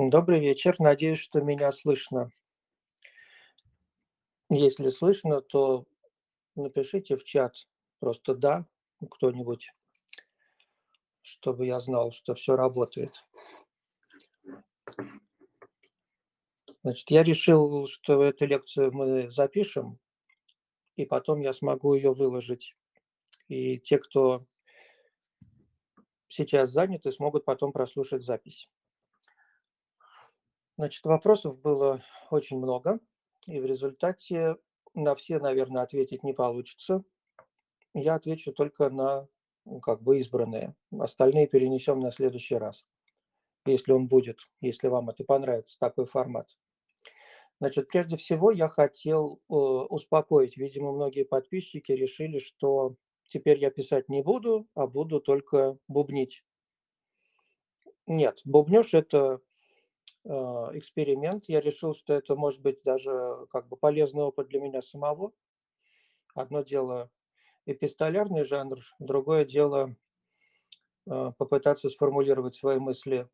[0.00, 0.76] Добрый вечер.
[0.78, 2.30] Надеюсь, что меня слышно.
[4.48, 5.86] Если слышно, то
[6.54, 7.66] напишите в чат
[7.98, 8.64] просто «да»
[9.10, 9.72] кто-нибудь,
[11.22, 13.26] чтобы я знал, что все работает.
[16.84, 19.98] Значит, я решил, что эту лекцию мы запишем,
[20.94, 22.76] и потом я смогу ее выложить.
[23.48, 24.46] И те, кто
[26.28, 28.68] сейчас заняты, смогут потом прослушать запись.
[30.78, 33.00] Значит, вопросов было очень много,
[33.48, 34.58] и в результате
[34.94, 37.02] на все, наверное, ответить не получится.
[37.94, 39.26] Я отвечу только на
[39.64, 40.76] ну, как бы избранные.
[40.96, 42.86] Остальные перенесем на следующий раз,
[43.66, 46.56] если он будет, если вам это понравится, такой формат.
[47.58, 50.56] Значит, прежде всего я хотел э, успокоить.
[50.56, 56.44] Видимо, многие подписчики решили, что теперь я писать не буду, а буду только бубнить.
[58.06, 59.40] Нет, бубнеж– это
[60.28, 61.44] эксперимент.
[61.48, 65.32] Я решил, что это может быть даже как бы полезный опыт для меня самого.
[66.34, 67.10] Одно дело
[67.66, 69.94] эпистолярный жанр, другое дело
[71.06, 73.28] а, попытаться сформулировать свои мысли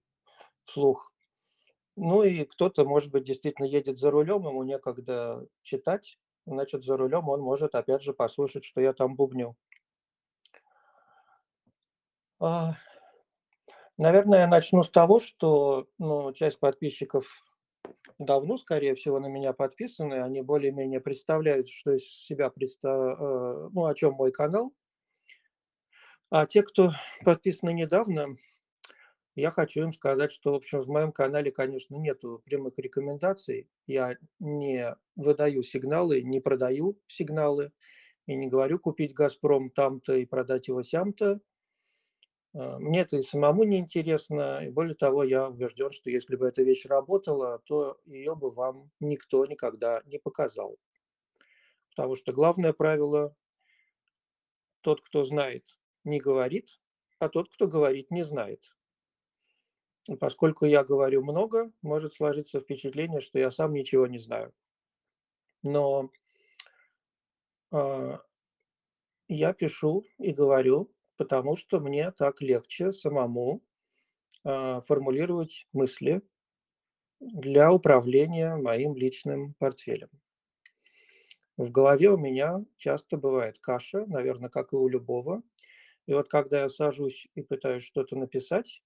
[0.65, 1.13] вслух.
[1.97, 7.29] Ну и кто-то, может быть, действительно едет за рулем, ему некогда читать, значит, за рулем
[7.29, 9.57] он может, опять же, послушать, что я там бубню.
[13.97, 17.27] Наверное, я начну с того, что ну, часть подписчиков
[18.19, 20.15] давно, скорее всего, на меня подписаны.
[20.15, 23.21] Они более-менее представляют, что из себя представ...
[23.21, 24.73] Э, ну, о чем мой канал.
[26.31, 26.91] А те, кто
[27.25, 28.37] подписаны недавно,
[29.37, 33.69] я хочу им сказать, что, в общем, в моем канале, конечно, нет прямых рекомендаций.
[33.87, 37.73] Я не выдаю сигналы, не продаю сигналы
[38.27, 41.41] и не говорю купить «Газпром» там-то и продать его сям-то.
[42.55, 44.65] А, мне это и самому не интересно.
[44.65, 48.91] И более того, я убежден, что если бы эта вещь работала, то ее бы вам
[49.01, 50.79] никто никогда не показал.
[51.91, 53.35] Потому что главное правило–
[54.81, 55.65] тот, кто знает,
[56.05, 56.81] не говорит,
[57.19, 58.75] а тот, кто говорит, не знает.
[60.09, 64.53] И поскольку я говорю много, может сложиться впечатление, что я сам ничего не знаю.
[65.63, 66.11] Но
[67.73, 68.19] э,
[69.29, 73.63] я пишу и говорю потому что мне так легче самому
[74.45, 76.23] э, формулировать мысли
[77.21, 80.11] для управления моим личным портфелем.
[81.57, 85.43] В голове у меня часто бывает каша, наверное, как и у любого.
[86.07, 88.83] И вот когда я сажусь и пытаюсь что-то написать,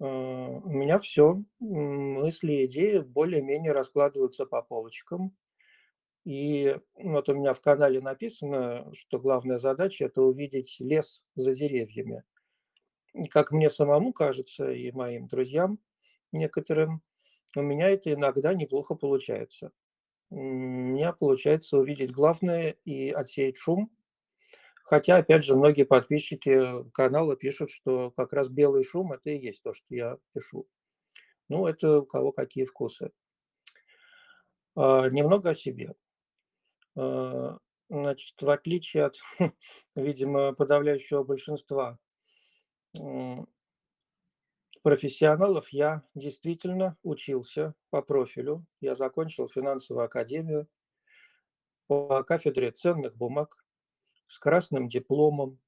[0.00, 5.36] э, у меня все, мысли, идеи более-менее раскладываются по полочкам.
[6.24, 12.24] И вот у меня в канале написано, что главная задача– это увидеть лес за деревьями.
[13.30, 15.78] Как мне самому кажется, и моим друзьям
[16.32, 17.02] некоторым,
[17.54, 19.70] у меня это иногда неплохо получается.
[20.30, 23.90] У меня получается увидеть главное и отсеять шум.
[24.82, 29.62] Хотя, опять же, многие подписчики канала пишут, что как раз белый шум– это и есть
[29.62, 30.66] то, что я пишу.
[31.48, 33.10] Ну, это у кого какие вкусы.
[34.74, 35.94] А, немного о себе.
[36.96, 39.18] А, значит, в отличие от,
[39.94, 41.98] видимо, подавляющего большинства
[44.82, 48.64] профессионалов, я действительно учился по профилю.
[48.80, 50.68] Я закончил финансовую академию
[51.86, 53.64] по кафедре ценных бумаг
[54.28, 55.58] с красным дипломом.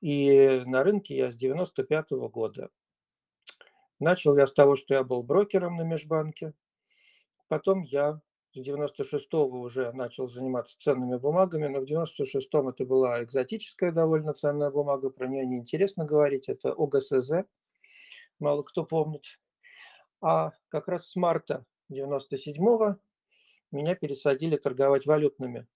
[0.00, 2.70] И на рынке я с 95 -го года.
[3.98, 6.54] Начал я с того, что я был брокером на межбанке.
[7.48, 8.20] Потом я
[8.52, 14.70] с 96-го уже начал заниматься ценными бумагами, но в 96-м это была экзотическая довольно ценная
[14.70, 17.46] бумага, про нее неинтересно говорить, это ОГСЗ,
[18.38, 19.24] мало кто помнит.
[20.20, 22.96] А как раз с марта 97-го
[23.70, 25.66] меня пересадили торговать валютными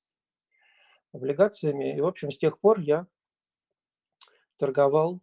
[1.12, 3.06] облигациями, и, в общем, с тех пор я
[4.58, 5.20] торговал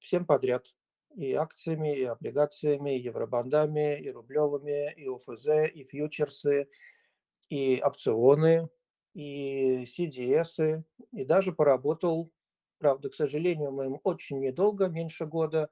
[0.00, 0.74] всем подряд
[1.16, 6.68] и акциями, и облигациями, и евробандами, и рублевыми, и ОФЗ, и фьючерсы,
[7.48, 8.68] и опционы,
[9.14, 10.82] и CDS,
[11.12, 12.30] и даже поработал,
[12.78, 15.70] правда, к сожалению, моим очень недолго, меньше года,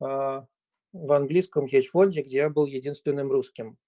[0.00, 0.46] а,
[0.92, 3.78] в английском хедж-фонде, где я был единственным русским.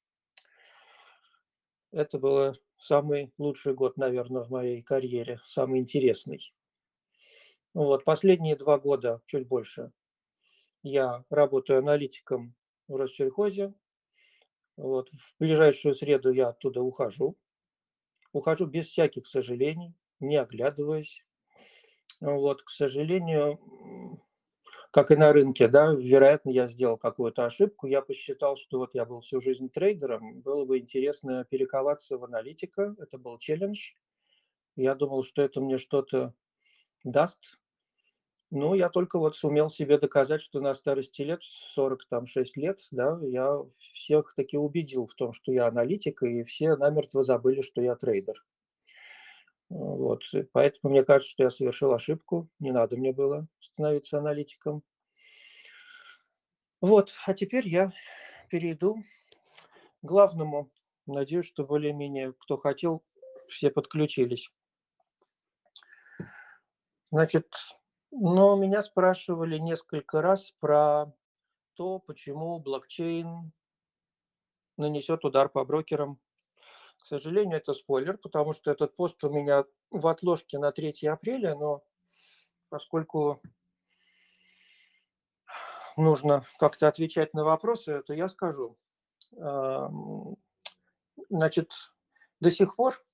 [1.90, 6.54] Это был самый лучший год, наверное, в моей карьере, самый интересный.
[7.72, 9.90] Вот, последние два года, чуть больше,
[10.84, 12.54] я работаю аналитиком
[12.86, 13.74] в Россельхозе.
[14.76, 15.10] Вот.
[15.10, 17.36] В ближайшую среду я оттуда ухожу.
[18.32, 21.24] Ухожу без всяких сожалений, не оглядываясь.
[22.20, 23.58] Вот, к сожалению,
[24.90, 27.86] как и на рынке, да, вероятно, я сделал какую-то ошибку.
[27.86, 32.94] Я посчитал, что вот я был всю жизнь трейдером, было бы интересно перековаться в аналитика.
[32.98, 33.92] Это был челлендж.
[34.76, 36.34] Я думал, что это мне что-то
[37.04, 37.58] даст.
[38.50, 43.58] Ну, я только вот сумел себе доказать, что на старости лет, 46 лет, да, я
[43.78, 48.44] всех таки убедил в том, что я аналитик, и все намертво забыли, что я трейдер.
[49.70, 54.82] Вот, поэтому мне кажется, что я совершил ошибку, не надо мне было становиться аналитиком.
[56.80, 57.92] Вот, а теперь я
[58.50, 59.02] перейду
[60.02, 60.70] к главному.
[61.06, 63.02] Надеюсь, что более-менее, кто хотел,
[63.48, 64.50] все подключились.
[67.10, 67.46] Значит,
[68.14, 71.12] но меня спрашивали несколько раз про
[71.74, 73.52] то, почему блокчейн
[74.76, 76.18] нанесет удар по брокерам
[77.04, 81.54] к сожалению, это спойлер, потому что этот пост у меня в отложке на 3 апреля,
[81.54, 81.84] но
[82.70, 83.42] поскольку
[85.98, 88.78] нужно как-то отвечать на вопросы, то я скажу.
[91.28, 91.74] Значит,
[92.40, 93.04] до сих пор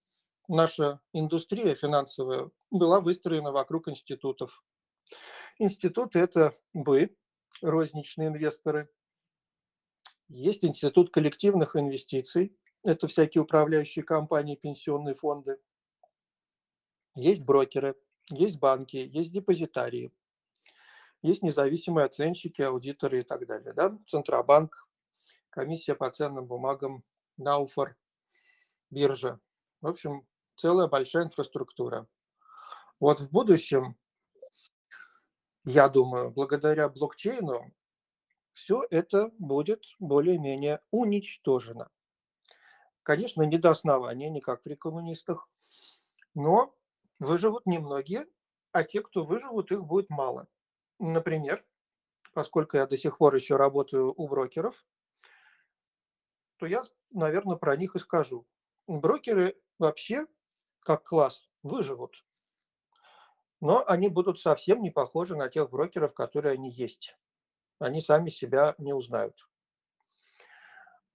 [0.46, 4.62] наша индустрия финансовая была выстроена вокруг институтов.
[5.60, 7.14] Институты– это бы,
[7.60, 8.88] розничные инвесторы.
[10.26, 15.60] Есть институт коллективных инвестиций, это всякие управляющие компании, пенсионные фонды.
[17.14, 17.94] Есть брокеры,
[18.30, 20.14] есть банки, есть депозитарии,
[21.20, 23.74] есть независимые оценщики, аудиторы и так далее.
[23.74, 23.98] Да?
[24.08, 24.88] Центробанк,
[25.50, 27.04] комиссия по ценным бумагам,
[27.36, 27.98] Науфор,
[28.88, 29.38] биржа.
[29.82, 30.26] В общем,
[30.56, 32.08] целая большая инфраструктура.
[32.98, 33.99] Вот в будущем,
[35.64, 37.72] я думаю, благодаря блокчейну
[38.52, 41.90] все это будет более-менее уничтожено.
[43.02, 45.48] Конечно, не до основания, не как при коммунистах,
[46.34, 46.74] но
[47.18, 48.26] выживут немногие,
[48.72, 50.48] а те, кто выживут, их будет мало.
[50.98, 51.64] Например,
[52.34, 54.84] поскольку я до сих пор еще работаю у брокеров,
[56.58, 58.46] то я, наверное, про них и скажу.
[58.86, 60.26] Брокеры вообще,
[60.80, 62.24] как класс, выживут,
[63.60, 67.16] но они будут совсем не похожи на тех брокеров, которые они есть.
[67.78, 69.48] Они сами себя не узнают.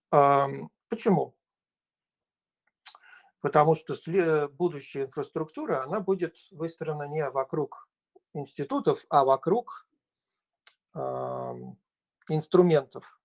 [0.10, 1.36] Почему?
[3.46, 3.94] потому что
[4.48, 7.88] будущая инфраструктура, она будет выстроена не вокруг
[8.34, 9.88] институтов, а вокруг
[12.28, 13.22] инструментов.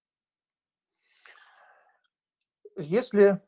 [2.77, 3.41] Если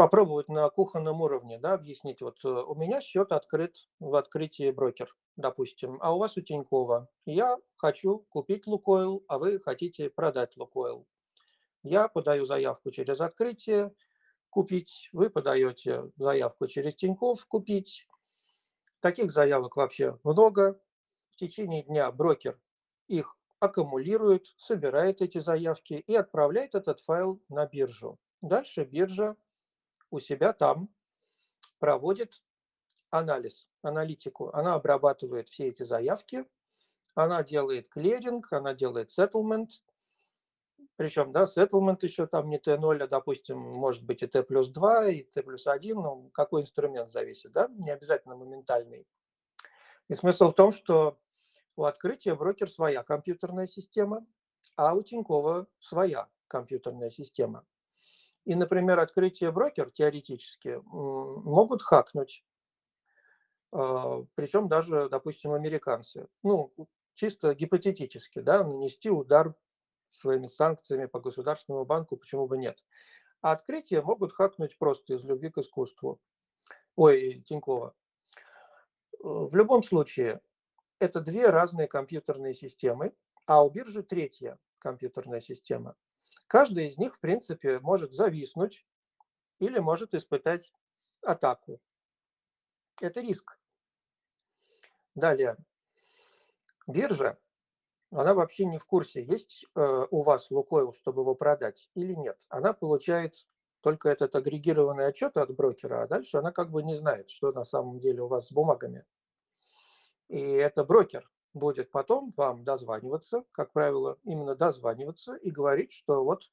[0.00, 5.14] попробовать на кухонном уровне, да, объяснить, вот э, у меня счет открыт в открытии брокер,
[5.36, 7.10] допустим, а у вас у Тинькова.
[7.26, 11.06] Я хочу купить Лукойл, а вы хотите продать Лукойл.
[11.82, 13.92] Я подаю заявку через открытие,
[14.48, 18.06] купить, вы подаете заявку через Тинькофф купить.
[19.00, 20.80] Таких заявок вообще много.
[21.32, 22.58] В течение дня брокер
[23.06, 28.18] их аккумулирует, собирает эти заявки и отправляет этот файл на биржу.
[28.40, 29.36] Дальше биржа
[30.10, 30.88] у себя там
[31.78, 32.42] проводит
[33.10, 34.50] анализ, аналитику.
[34.54, 36.44] Она обрабатывает все эти заявки,
[37.14, 39.68] она делает клиринг, она делает settlement,
[40.96, 45.08] причем, да, settlement еще там не Т0, а, допустим, может быть и Т плюс 2,
[45.08, 49.06] и Т плюс 1, ну, какой инструмент зависит, да, не обязательно моментальный.
[50.08, 51.18] И смысл в том, что
[51.76, 54.26] у открытия брокер своя компьютерная система,
[54.76, 57.64] а у Тинькова своя компьютерная система.
[58.50, 62.44] И, например, открытие брокер теоретически могут хакнуть,
[63.70, 66.26] а, причем даже, допустим, американцы.
[66.42, 66.72] Ну,
[67.14, 69.54] чисто гипотетически, да, нанести удар
[70.08, 72.84] своими санкциями по государственному банку, почему бы нет.
[73.40, 76.20] А открытие могут хакнуть просто из любви к искусству.
[76.96, 77.94] Ой, Тинькова.
[79.20, 80.40] В любом случае,
[80.98, 83.14] это две разные компьютерные системы,
[83.46, 85.94] а у биржи третья компьютерная система.
[86.50, 88.84] Каждая из них, в принципе, может зависнуть
[89.60, 90.72] или может испытать
[91.22, 91.80] атаку.
[93.00, 93.56] Это риск.
[95.14, 95.56] Далее.
[96.88, 97.38] Биржа
[98.10, 102.36] она вообще не в курсе, есть э, у вас Лукойл, чтобы его продать или нет.
[102.48, 103.46] Она получает
[103.80, 107.62] только этот агрегированный отчет от брокера, а дальше она как бы не знает, что на
[107.62, 109.04] самом деле у вас с бумагами.
[110.26, 116.50] И это брокер будет потом вам дозваниваться, как правило, именно дозваниваться и говорить, что вот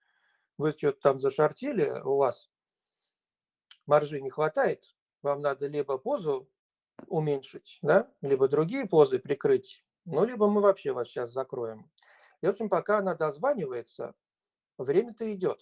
[0.58, 2.50] вы что-то там зашортили, у вас
[3.86, 6.50] маржи не хватает, вам надо либо позу
[7.08, 11.92] уменьшить, да, либо другие позы прикрыть, ну, либо мы вообще вас сейчас закроем.
[12.42, 14.16] И, в общем, пока она дозванивается,
[14.78, 15.60] время-то идет.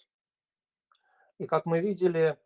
[1.37, 2.37] И как мы видели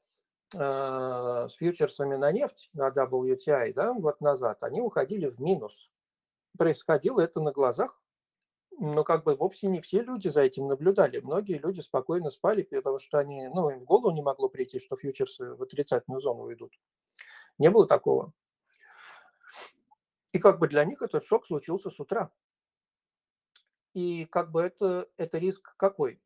[0.55, 5.91] э, с фьючерсами на нефть, на WTI, да, год назад, они уходили в минус.
[6.57, 8.01] Происходило это на глазах,
[8.71, 11.19] но как бы вовсе не все люди за этим наблюдали.
[11.19, 14.95] Многие люди спокойно спали, потому что они, ну, им в голову не могло прийти, что
[14.95, 16.79] фьючерсы в отрицательную зону уйдут.
[17.57, 18.33] Не было такого.
[20.31, 22.31] И как бы для них этот шок случился с утра.
[23.93, 26.21] И как бы это, это риск какой?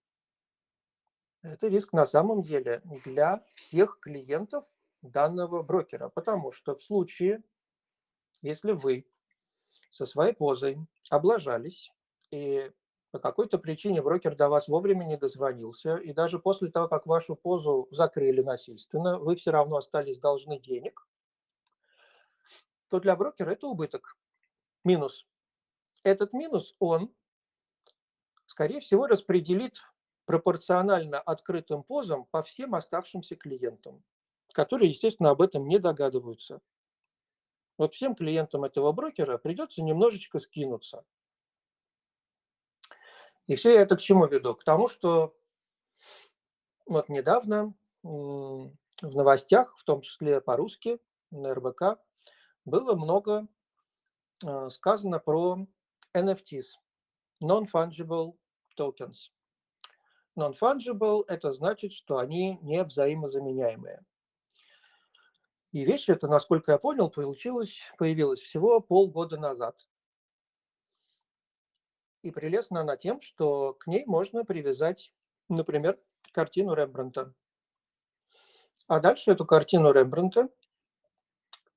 [1.42, 4.65] Это риск на самом деле для всех клиентов
[5.01, 7.44] данного брокера, потому что в случае,
[8.42, 9.08] если вы
[9.93, 10.79] со своей позой
[11.12, 11.91] облажались,
[12.31, 12.71] и
[13.12, 17.35] по какой-то причине брокер до вас вовремя не дозвонился, и даже после того, как вашу
[17.35, 21.07] позу закрыли насильственно, вы все равно остались должны денег,
[22.89, 24.17] то для брокера это убыток,
[24.83, 25.27] минус.
[26.03, 27.13] Этот минус он,
[28.47, 29.77] скорее всего, распределит
[30.25, 34.03] пропорционально открытым позам по всем оставшимся клиентам,
[34.53, 36.62] которые, естественно, об этом не догадываются.
[37.77, 41.03] Вот всем клиентам этого брокера придется немножечко скинуться.
[43.48, 44.56] И все это к чему веду?
[44.56, 45.36] К тому, что
[46.86, 51.00] вот недавно в новостях, в том числе по-русски,
[51.32, 52.00] на РБК,
[52.65, 53.48] было много
[54.46, 55.65] а, сказано про
[56.15, 56.65] NFTs,
[57.42, 58.38] Non-Fungible
[58.77, 59.32] Tokens.
[60.38, 64.06] Non-Fungible– это значит, что они не взаимозаменяемые.
[65.74, 69.75] И вещь эта, насколько я понял, получилась, появилась всего полгода назад.
[72.22, 75.12] И прелестна она тем, что к ней можно привязать,
[75.50, 76.00] например,
[76.32, 77.34] картину Рембранта.
[78.88, 80.50] А дальше эту картину Рембранта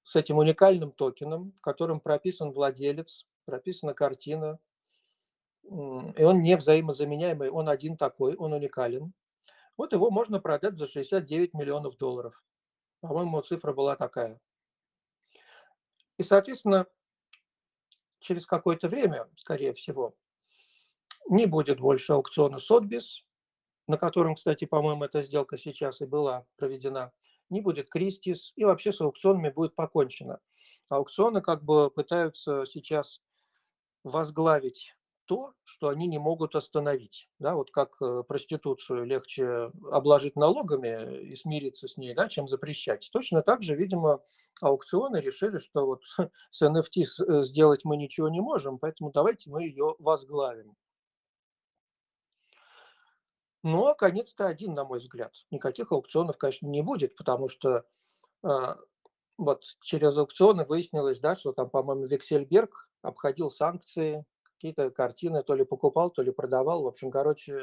[0.04, 4.58] с этим уникальным токеном, в котором прописан владелец, прописана картина,
[5.62, 9.14] и он не взаимозаменяемый, он один такой, он уникален.
[9.78, 12.44] Вот его можно продать за 69 миллионов долларов.
[13.00, 14.40] По-моему, цифра была такая.
[16.18, 16.86] И, соответственно,
[18.20, 20.14] через какое-то время, скорее всего,
[21.28, 23.24] не будет больше аукциона Сотбис,
[23.86, 27.12] на котором, кстати, по-моему, эта сделка сейчас и была проведена–
[27.50, 30.40] не будет Кристис, и вообще с аукционами будет покончено.
[30.88, 33.22] Аукционы как бы пытаются сейчас
[34.04, 34.95] возглавить
[35.26, 37.28] то, что они не могут остановить.
[37.38, 43.08] Да, вот как э, проституцию легче обложить налогами и смириться с ней, да, чем запрещать.
[43.12, 44.22] Точно так же, видимо,
[44.60, 46.02] аукционы решили, что вот
[46.50, 50.76] с NFT э, сделать мы ничего не можем, поэтому давайте мы ее возглавим.
[53.62, 55.32] Но конец-то один, на мой взгляд.
[55.50, 57.84] Никаких аукционов, конечно, не будет, потому что
[58.44, 58.48] э,
[59.38, 64.24] вот через аукционы выяснилось, да, что там, по-моему, Вексельберг обходил санкции,
[64.56, 66.82] какие-то картины то ли покупал, то ли продавал.
[66.82, 67.56] В общем, короче,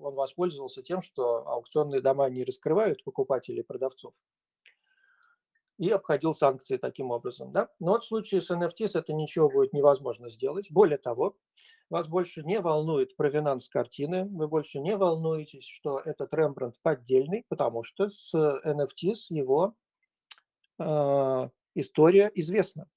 [0.00, 4.14] он воспользовался тем, что аукционные дома не раскрывают покупателей и продавцов
[5.78, 7.52] и обходил санкции таким образом.
[7.52, 7.70] Да?
[7.78, 10.70] Но вот в случае с NFT это ничего будет невозможно сделать.
[10.70, 11.36] Более того,
[11.88, 17.82] вас больше не волнует провинанс картины, вы больше не волнуетесь, что этот Рембрандт поддельный, потому
[17.82, 19.74] что с NFT с его
[20.78, 22.88] э, история известна.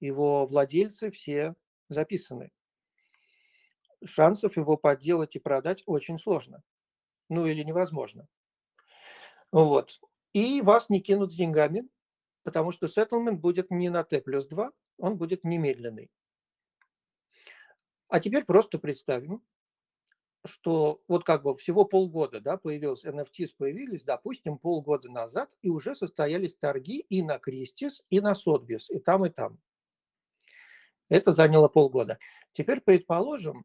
[0.00, 1.54] Его владельцы все
[1.94, 2.50] записаны.
[4.04, 6.62] Шансов его подделать и продать очень сложно.
[7.30, 8.28] Ну или невозможно.
[9.50, 10.00] Вот
[10.34, 11.88] и вас не кинут с деньгами,
[12.42, 16.10] потому что settlement будет не на Т плюс 2, он будет немедленный.
[18.08, 19.42] А теперь просто представим,
[20.44, 25.94] что вот как бы всего полгода да, появился, NFTs появились, допустим, полгода назад, и уже
[25.94, 29.58] состоялись торги и на Кристис, и на Сотбис, и там, и там.
[31.08, 32.18] Это заняло полгода.
[32.52, 33.64] Теперь предположим,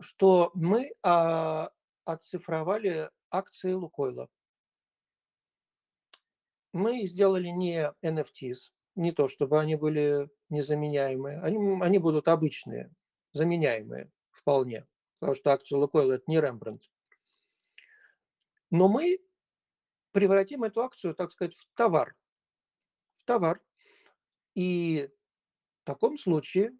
[0.00, 1.70] что мы а,
[2.04, 4.28] оцифровали акции Лукойла
[6.72, 12.90] мы сделали не NFTs, не то, чтобы они были незаменяемые, они, они будут обычные,
[13.32, 14.86] заменяемые вполне,
[15.18, 16.82] потому что акция Лукойла– это не Рембрандт.
[18.70, 19.18] Но мы
[20.12, 22.14] превратим эту акцию, так сказать, в товар.
[23.12, 23.62] В товар.
[24.54, 25.10] И
[25.88, 26.72] в таком случае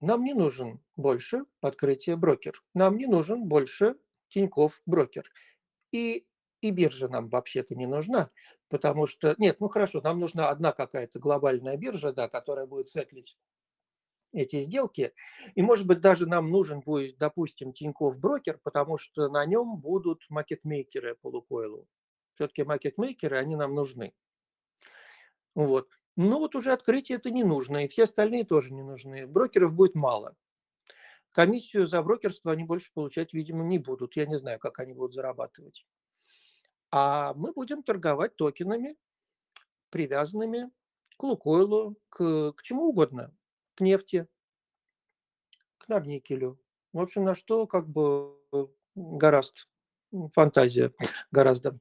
[0.00, 2.62] нам не нужен больше открытие брокер.
[2.72, 3.96] Нам не нужен больше
[4.30, 5.30] Тиньков брокер.
[5.92, 6.26] И
[6.62, 8.30] и биржа нам вообще-то не нужна,
[8.70, 13.36] потому что, нет, ну хорошо, нам нужна одна какая-то глобальная биржа, да, которая будет сетлить
[14.32, 15.12] эти сделки.
[15.54, 20.24] И, может быть, даже нам нужен будет, допустим, Тиньков брокер, потому что на нем будут
[20.30, 21.86] макетмейкеры по Лукойлу.
[22.36, 24.14] Все-таки макетмейкеры, они нам нужны.
[25.54, 25.90] Вот.
[26.16, 29.26] Ну вот уже открытие это не нужно, и все остальные тоже не нужны.
[29.26, 30.36] Брокеров будет мало.
[31.30, 34.16] Комиссию за брокерство они больше получать, видимо, не будут.
[34.16, 35.84] Я не знаю, как они будут зарабатывать
[36.96, 38.96] а мы будем торговать токенами,
[39.90, 40.70] привязанными
[41.16, 43.34] к Лукойлу, к, к чему угодно,
[43.74, 44.28] к нефти,
[45.78, 46.56] к Норникелю.
[46.92, 48.38] В общем, на что как бы
[48.94, 49.68] гораст
[50.34, 50.92] фантазия
[51.32, 51.76] гораздо.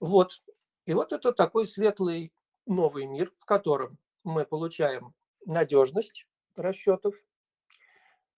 [0.00, 0.42] Вот.
[0.84, 2.30] И вот это такой светлый
[2.66, 5.14] новый мир, в котором мы получаем
[5.46, 6.26] надежность
[6.56, 7.14] расчетов,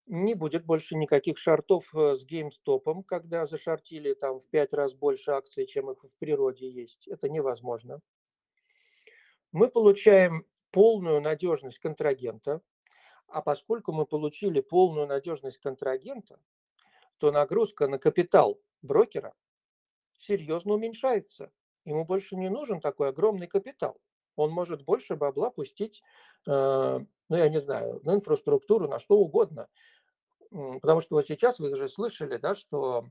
[0.06, 5.30] не будет больше никаких шартов э, с геймстопом, когда зашортили там в пять раз больше
[5.30, 7.08] акций, чем их в природе есть.
[7.08, 8.00] Это невозможно.
[9.52, 12.60] Мы получаем полную надежность контрагента,
[13.28, 16.38] а поскольку мы получили полную надежность контрагента,
[17.18, 19.34] то нагрузка на капитал брокера
[20.18, 21.50] серьезно уменьшается.
[21.84, 24.00] Ему больше не нужен такой огромный капитал.
[24.36, 26.02] Он может больше бабла пустить,
[26.46, 26.50] э,
[27.28, 29.68] ну, я не знаю, на инфраструктуру, на что угодно.
[30.50, 33.06] Потому что вот сейчас вы уже слышали, да, что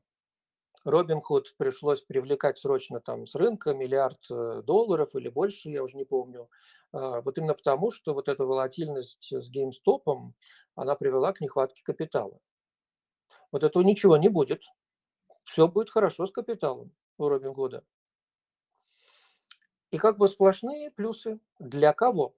[0.86, 5.96] Робин Худ пришлось привлекать срочно там с рынка миллиард э, долларов или больше, я уже
[5.96, 6.50] не помню.
[6.92, 10.34] А, вот именно потому, что вот эта волатильность с GameStop,
[10.76, 12.40] она привела к нехватке капитала.
[13.52, 14.62] Вот этого ничего не будет.
[15.46, 17.84] Все будет хорошо с капиталом у Робин Гуда.
[19.94, 21.40] И как бы сплошные плюсы.
[21.60, 22.36] Для кого?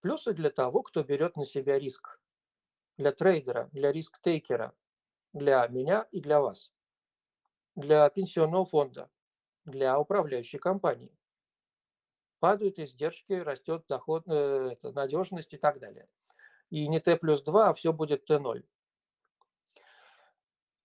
[0.00, 2.18] Плюсы для того, кто берет на себя риск.
[2.96, 4.72] Для трейдера, для риск-тейкера,
[5.34, 6.72] для меня и для вас
[7.74, 9.10] для пенсионного фонда,
[9.66, 11.14] для управляющей компании.
[12.38, 16.08] Падают издержки, растет доход, э, это, надежность и так далее.
[16.70, 18.64] И не Т плюс 2, а все будет Т0.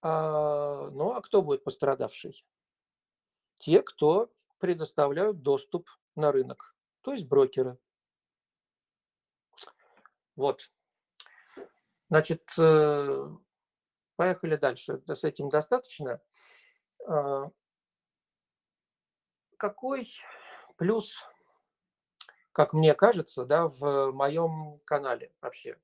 [0.01, 2.45] А, ну а кто будет пострадавший?
[3.59, 7.77] Те, кто предоставляют доступ на рынок, то есть брокеры.
[10.35, 10.71] Вот.
[12.09, 13.29] Значит, э,
[14.15, 15.01] поехали дальше.
[15.07, 16.21] С этим достаточно.
[17.07, 17.49] А,
[19.57, 20.07] какой
[20.77, 21.23] плюс,
[22.51, 25.79] как мне кажется, да, в моем канале вообще?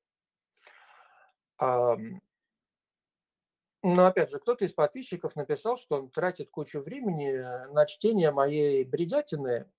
[3.83, 7.31] Но опять же, кто-то из подписчиков написал, что он тратит кучу времени
[7.73, 9.69] на чтение моей бредятины.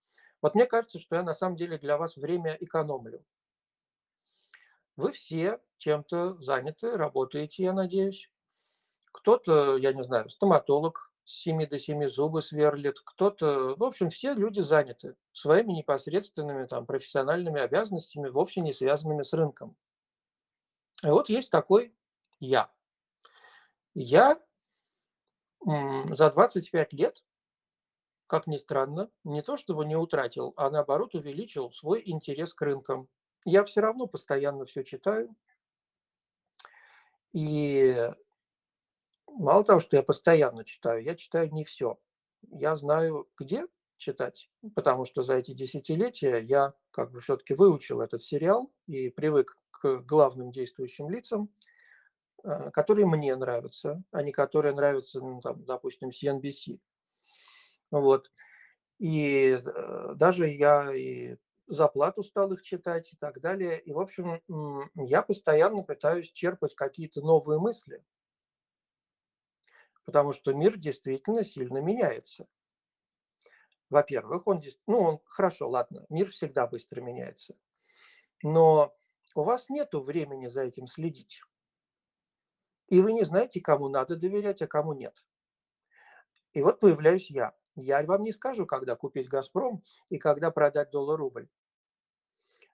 [0.43, 3.25] Вот мне кажется, что я на самом деле для вас время экономлю.
[4.97, 8.31] Вы все чем-то заняты, работаете, я надеюсь.
[9.11, 14.35] Кто-то, я не знаю, стоматолог, с 7 до 7 зубы сверлит, кто-то, в общем, все
[14.35, 19.75] люди заняты своими непосредственными там, профессиональными обязанностями, вовсе не связанными с рынком.
[21.03, 21.95] И вот есть такой
[22.39, 22.71] я.
[23.95, 24.41] Я
[25.65, 27.25] за 25 лет,
[28.27, 33.09] как ни странно, не то чтобы не утратил, а наоборот увеличил свой интерес к рынкам.
[33.45, 35.35] Я все равно постоянно все читаю.
[37.33, 38.11] И
[39.37, 41.99] Мало того, что я постоянно читаю, я читаю не все.
[42.53, 48.23] Я знаю, где читать, потому что за эти десятилетия я как бы все-таки выучил этот
[48.23, 51.51] сериал и привык к главным действующим лицам,
[52.73, 56.79] которые мне нравятся, а не которые нравятся, ну, там, допустим, CNBC.
[57.91, 58.31] Вот.
[58.99, 63.81] И э, даже я и заплату стал их читать и так далее.
[63.81, 64.41] И, в общем,
[64.95, 68.05] я постоянно пытаюсь черпать какие-то новые мысли
[70.05, 72.47] потому что мир действительно сильно меняется.
[73.91, 77.55] Во-первых, он, ну, он хорошо, ладно, мир всегда быстро меняется,
[78.43, 78.97] но
[79.35, 81.43] у вас нет времени за этим следить.
[82.89, 85.25] И вы не знаете, кому надо доверять, а кому нет.
[86.53, 87.55] И вот появляюсь я.
[87.75, 91.49] Я вам не скажу, когда купить «Газпром» и когда продать доллар-рубль.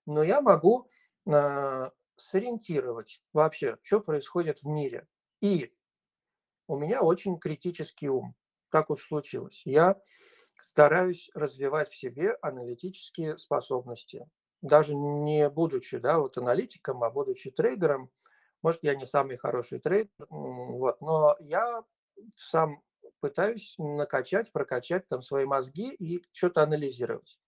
[0.04, 0.88] Но я могу
[1.30, 5.06] э, сориентировать вообще, что происходит в мире.
[5.40, 5.72] И
[6.66, 8.34] у меня очень критический ум.
[8.70, 9.62] Так уж случилось.
[9.64, 10.00] Я
[10.56, 14.28] стараюсь развивать в себе аналитические способности.
[14.60, 18.10] Даже не будучи да, вот аналитиком, а будучи трейдером,
[18.62, 21.82] может, я не самый хороший трейдер, вот, но я
[22.36, 22.82] сам
[23.20, 27.40] пытаюсь накачать, прокачать там свои мозги и что-то анализировать.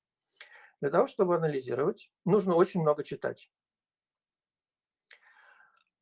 [0.80, 3.50] Для того, чтобы анализировать, нужно очень много читать.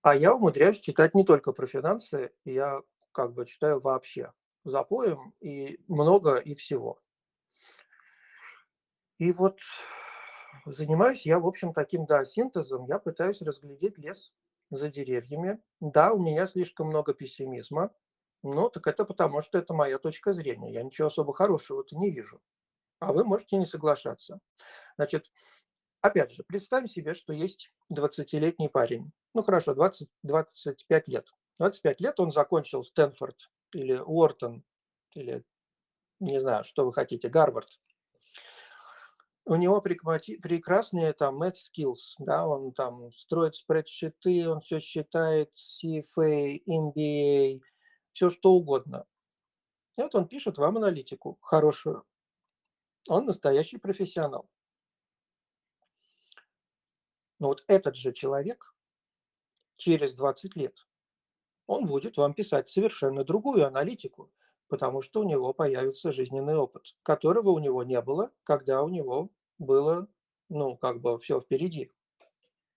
[0.03, 2.81] А я умудряюсь читать не только про финансы, я
[3.13, 4.33] как бы читаю вообще
[4.65, 7.01] запоем и много и всего.
[9.19, 9.61] И вот
[10.65, 12.87] занимаюсь я, в общем, таким, да, синтезом.
[12.87, 14.33] Я пытаюсь разглядеть лес
[14.71, 15.61] за деревьями.
[15.81, 17.93] Да, у меня слишком много пессимизма,
[18.43, 20.73] но так это потому, что это моя точка зрения.
[20.73, 22.41] Я ничего особо хорошего-то не вижу.
[22.99, 24.41] А вы можете не соглашаться.
[24.97, 25.31] Значит,
[26.01, 29.13] опять же, представим себе, что есть 20-летний парень.
[29.35, 31.29] Ну хорошо, 20, 25 лет.
[31.59, 34.65] 25 лет он закончил Стэнфорд или Уортон,
[35.15, 35.45] или
[36.21, 37.79] не знаю, что вы хотите, Гарвард.
[39.51, 46.63] У него прекрасные там math skills, да, он там строит спредшиты, он все считает, CFA,
[46.69, 47.61] MBA,
[48.13, 49.07] все что угодно.
[49.99, 52.05] И вот он пишет вам аналитику хорошую.
[53.09, 54.49] Он настоящий профессионал.
[57.41, 58.73] Но вот этот же человек
[59.79, 60.77] через 20 лет,
[61.67, 64.31] он будет вам писать совершенно другую аналитику,
[64.69, 69.29] потому что у него появится жизненный опыт, которого у него не было, когда у него
[69.61, 70.09] было,
[70.49, 71.93] ну, как бы все впереди.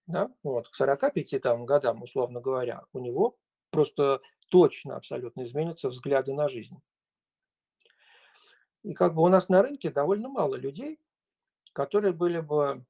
[0.05, 0.31] Да?
[0.43, 3.37] Вот, к 45 там, годам, условно говоря, у него
[3.71, 6.79] просто точно абсолютно изменятся взгляды на жизнь.
[8.83, 10.99] И как бы у нас на рынке довольно мало людей,
[11.71, 12.85] которые были бы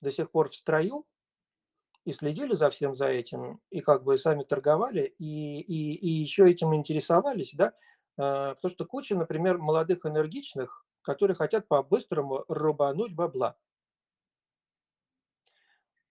[0.00, 1.06] до сих пор в строю
[2.04, 6.48] и следили за всем за этим, и как бы сами торговали, и, и, и еще
[6.48, 7.74] этим интересовались, да,
[8.16, 13.56] а, потому что куча, например, молодых энергичных, которые хотят по-быстрому рубануть бабла.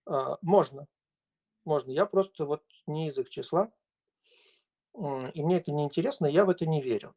[0.06, 0.86] А, можно,
[1.64, 1.90] можно.
[1.90, 3.72] Я просто вот не из их числа,
[4.94, 7.14] и мне это не интересно, я в это не верю.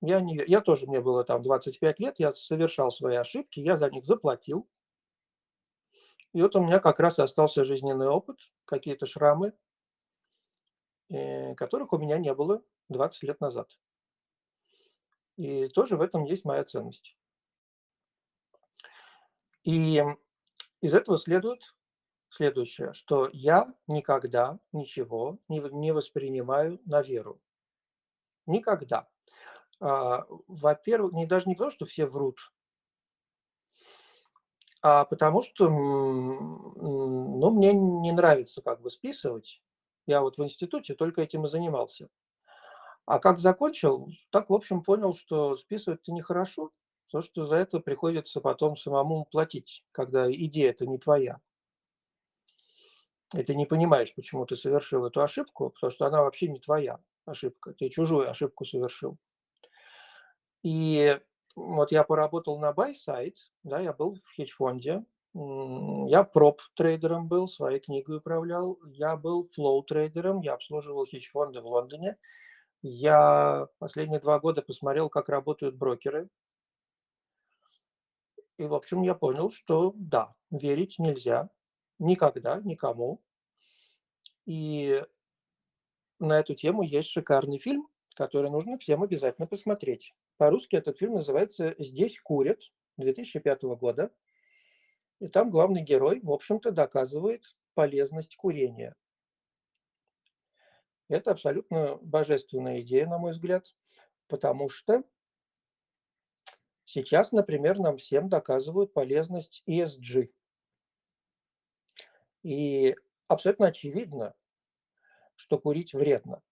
[0.00, 3.88] Я, не, я тоже, мне было там 25 лет, я совершал свои ошибки, я за
[3.88, 4.68] них заплатил.
[6.32, 9.52] И вот у меня как раз остался жизненный опыт, какие-то шрамы,
[11.08, 13.78] э, которых у меня не было 20 лет назад.
[15.42, 17.16] И тоже в этом есть моя ценность.
[19.64, 20.00] И
[20.80, 21.74] из этого следует
[22.28, 27.40] следующее, что я никогда ничего не, воспринимаю на веру.
[28.46, 29.08] Никогда.
[29.80, 32.38] А, во-первых, не, даже не потому, что все врут,
[34.80, 39.60] а потому что ну, мне не нравится как бы списывать.
[40.06, 42.10] Я вот в институте только этим и занимался.
[43.04, 46.70] А как закончил, так, в общем, понял, что списывать-то нехорошо,
[47.06, 51.40] потому что за это приходится потом самому платить, когда идея это не твоя.
[53.34, 57.00] И ты не понимаешь, почему ты совершил эту ошибку, потому что она вообще не твоя
[57.24, 59.16] ошибка, ты чужую ошибку совершил.
[60.62, 61.18] И
[61.56, 63.34] вот я поработал на buy side,
[63.64, 69.82] да, я был в хедж-фонде, я проб трейдером был, своей книгой управлял, я был флоу
[69.82, 72.18] трейдером, я обслуживал хедж-фонды в Лондоне,
[72.82, 76.28] я последние два года посмотрел, как работают брокеры.
[78.58, 81.48] И, в общем, я понял, что да, верить нельзя
[81.98, 83.22] никогда, никому.
[84.44, 85.02] И
[86.18, 90.14] на эту тему есть шикарный фильм, который нужно всем обязательно посмотреть.
[90.36, 92.60] По-русски этот фильм называется «Здесь курят»
[92.96, 94.10] 2005 года.
[95.20, 98.94] И там главный герой, в общем-то, доказывает полезность курения.
[101.12, 103.76] Это абсолютно божественная идея, на мой взгляд,
[104.28, 105.04] потому что
[106.86, 110.32] сейчас, например, нам всем доказывают полезность ESG.
[112.44, 112.96] И
[113.28, 114.34] абсолютно очевидно,
[115.36, 116.42] что курить вредно.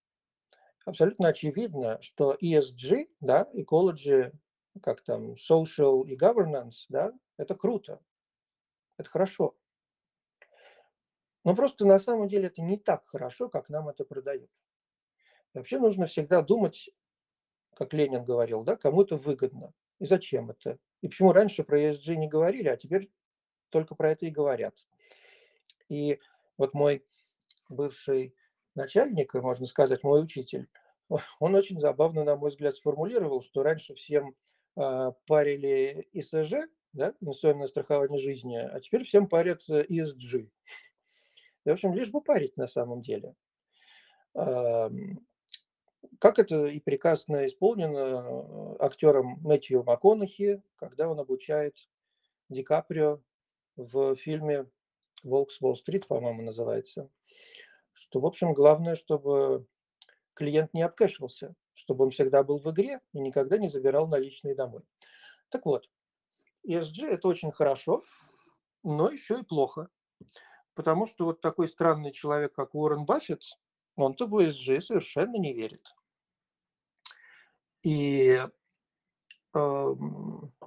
[0.85, 4.31] Абсолютно очевидно, что ESG, да, ecology,
[4.83, 7.99] как там, social и governance, да, это круто,
[8.99, 9.57] это хорошо.
[11.45, 14.51] Но просто на самом деле это не так хорошо, как нам это продают.
[15.55, 16.91] Вообще нужно всегда думать,
[17.75, 20.79] как Ленин говорил, да, кому это выгодно и зачем это.
[21.01, 23.11] И почему раньше про ESG не говорили, а теперь
[23.71, 24.75] только про это и говорят.
[25.89, 26.21] И
[26.57, 27.05] вот мой
[27.69, 28.35] бывший
[28.75, 30.69] начальник, можно сказать, мой учитель,
[31.41, 34.37] он очень забавно, на мой взгляд, сформулировал, что раньше всем
[34.77, 40.51] э, парили ИСЖ, да, инвестиционное страхование жизни, а теперь всем парят ESG.
[41.65, 43.35] И, в общем, лишь бы парить на самом деле.
[46.19, 51.77] Как это и прекрасно исполнено э, актером Мэтью МакКонахи, когда он обучает
[52.49, 53.21] Ди Каприо
[53.77, 54.67] в фильме
[55.23, 57.11] «Волк с Уолл-стрит», по-моему, называется.
[57.93, 59.67] Что, в общем, главное, чтобы
[60.35, 64.83] клиент не обкэшился, чтобы он всегда был в игре и никогда не забирал наличные домой.
[65.49, 65.89] Так вот,
[66.67, 68.05] ESG– это очень хорошо,
[68.83, 69.89] но еще и плохо.
[70.81, 73.43] Потому что вот такой странный человек, как Уоррен Баффет,
[73.97, 75.95] он-то в ESG совершенно не верит.
[77.83, 78.49] И э,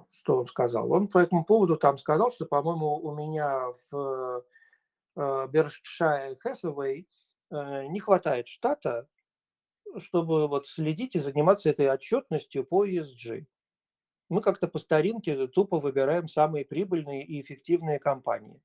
[0.08, 0.92] что он сказал?
[0.92, 4.44] Он по этому поводу там сказал, что, по-моему, у меня в
[5.16, 7.08] э, Беркшайр Хэсэвэй
[7.50, 9.08] э, не хватает штата,
[9.98, 13.46] чтобы вот следить и заниматься этой отчетностью по ESG.
[14.28, 18.62] Мы как-то по старинке тупо выбираем самые прибыльные и эффективные компании.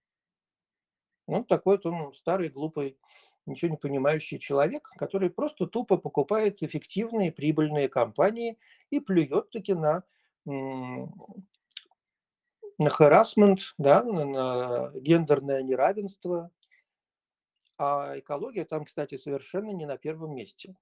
[1.30, 2.98] Ну, такой вот он старый, глупый,
[3.46, 8.58] ничего не понимающий человек, который просто тупо покупает эффективные, прибыльные компании
[8.90, 10.04] и плюет таки на
[12.80, 16.50] на харассмент, да, на, на гендерное неравенство.
[17.78, 20.76] А экология там, кстати, совершенно не на первом месте.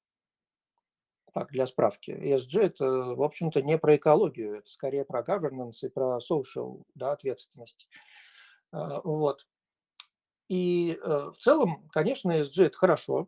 [1.34, 2.12] Так, для справки.
[2.12, 7.12] ESG– это, в общем-то, не про экологию, это скорее про governance и про social да,
[7.12, 7.90] ответственность.
[8.72, 9.46] А, вот.
[10.50, 13.28] И э, в целом, конечно, ESG– это хорошо.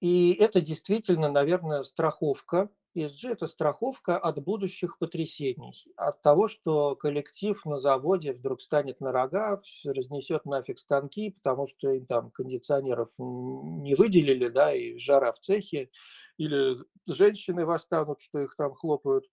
[0.00, 7.62] И это действительно, наверное, страховка ESG– это страховка от будущих потрясений, от того, что коллектив
[7.66, 13.94] на заводе вдруг станет на рога, разнесет нафиг станки, потому что им там кондиционеров не
[13.94, 15.90] выделили, да, и жара в цехе,
[16.38, 19.26] или женщины восстанут, что их там хлопают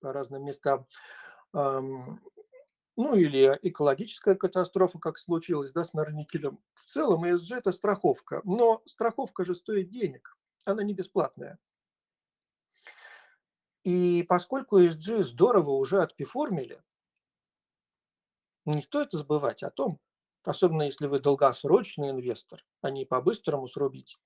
[0.00, 0.84] по разным местам.
[2.98, 6.58] Ну или экологическая катастрофа, как случилось да, с Норникелем.
[6.74, 11.60] В целом ESG– это страховка, но страховка же стоит денег, она не бесплатная.
[13.84, 16.82] И поскольку ESG здорово уже отпеформили,
[18.64, 20.00] не стоит забывать о том,
[20.42, 24.18] особенно если вы долгосрочный инвестор, а не по-быстрому срубить,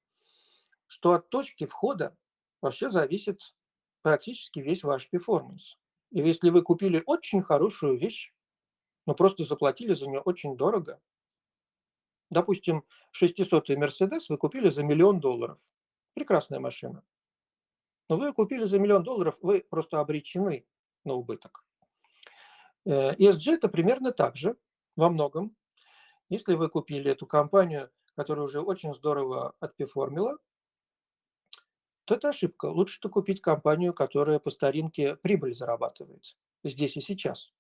[0.87, 2.17] что от точки входа
[2.63, 3.55] вообще зависит
[4.01, 5.77] практически весь ваш перформанс.
[6.11, 8.33] И если вы купили очень хорошую вещь,
[9.07, 11.01] но просто заплатили за нее очень дорого,
[12.31, 12.85] допустим,
[13.21, 15.59] 600-й Мерседес вы купили за миллион долларов,
[16.15, 17.05] прекрасная машина,
[18.09, 20.67] но вы купили за миллион долларов, вы просто обречены
[21.05, 21.65] на убыток.
[22.87, 24.57] ESG э, это примерно так же
[24.97, 25.57] во многом.
[26.29, 30.39] Если вы купили эту компанию, которая уже очень здорово отпеформила,
[32.05, 32.67] то это ошибка.
[32.67, 37.53] Лучше -то купить компанию, которая по старинке прибыль зарабатывает здесь и сейчас.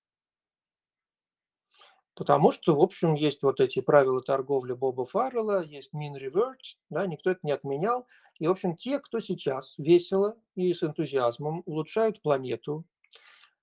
[2.14, 7.06] Потому что, в общем, есть вот эти правила торговли Боба Фаррелла, есть mean revert, да,
[7.06, 8.06] никто это не отменял.
[8.38, 12.84] И, в общем, те, кто сейчас весело и с энтузиазмом улучшают планету,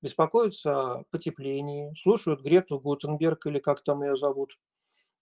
[0.02, 4.58] беспокоятся о потеплении, слушают Грету Гутенберг или как там ее зовут,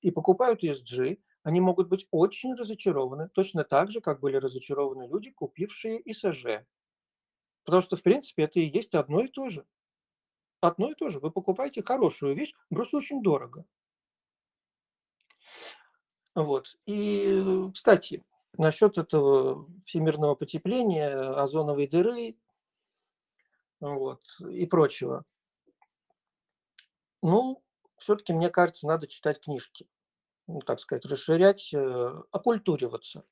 [0.02, 5.32] и покупают ESG, они могут быть очень разочарованы, точно так же, как были разочарованы люди,
[5.32, 6.66] купившие ИСЖ.
[7.66, 9.66] Потому что, в принципе, это и есть одно и то же.
[10.62, 11.20] Одно и то же.
[11.20, 13.66] Вы покупаете хорошую вещь, просто очень дорого.
[16.34, 16.78] Вот.
[16.86, 18.24] И, кстати,
[18.58, 22.38] насчет этого всемирного потепления, озоновой дыры
[23.80, 25.26] вот, и прочего.
[27.22, 27.64] Ну,
[27.98, 29.88] все-таки, мне кажется, надо читать книжки,
[30.48, 33.26] ну, так сказать, расширять, э, окультуриваться.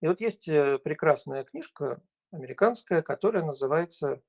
[0.00, 4.22] И вот есть э, прекрасная книжка американская, которая называется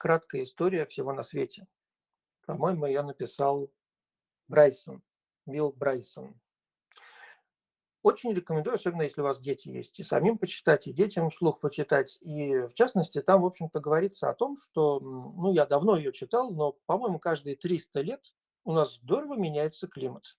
[0.00, 1.66] «Краткая история всего на свете».
[2.46, 3.70] По-моему, ее написал
[4.48, 5.02] Брайсон,
[5.44, 6.40] Билл Брайсон.
[8.02, 12.16] Очень рекомендую, особенно если у вас дети есть, и самим почитать, и детям вслух почитать.
[12.22, 16.50] И в частности, там, в общем-то, говорится о том, что, ну, я давно ее читал,
[16.50, 18.34] но, по-моему, каждые 300 лет
[18.64, 20.38] у нас здорово меняется климат.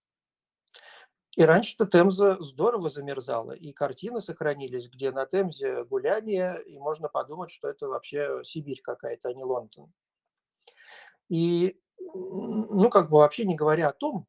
[1.38, 7.52] И раньше-то Темза здорово замерзала, и картины сохранились, где на Темзе гуляние, и можно подумать,
[7.52, 9.94] что это вообще Сибирь какая-то, а не Лондон.
[11.30, 14.28] И, ну, как бы вообще не говоря о том,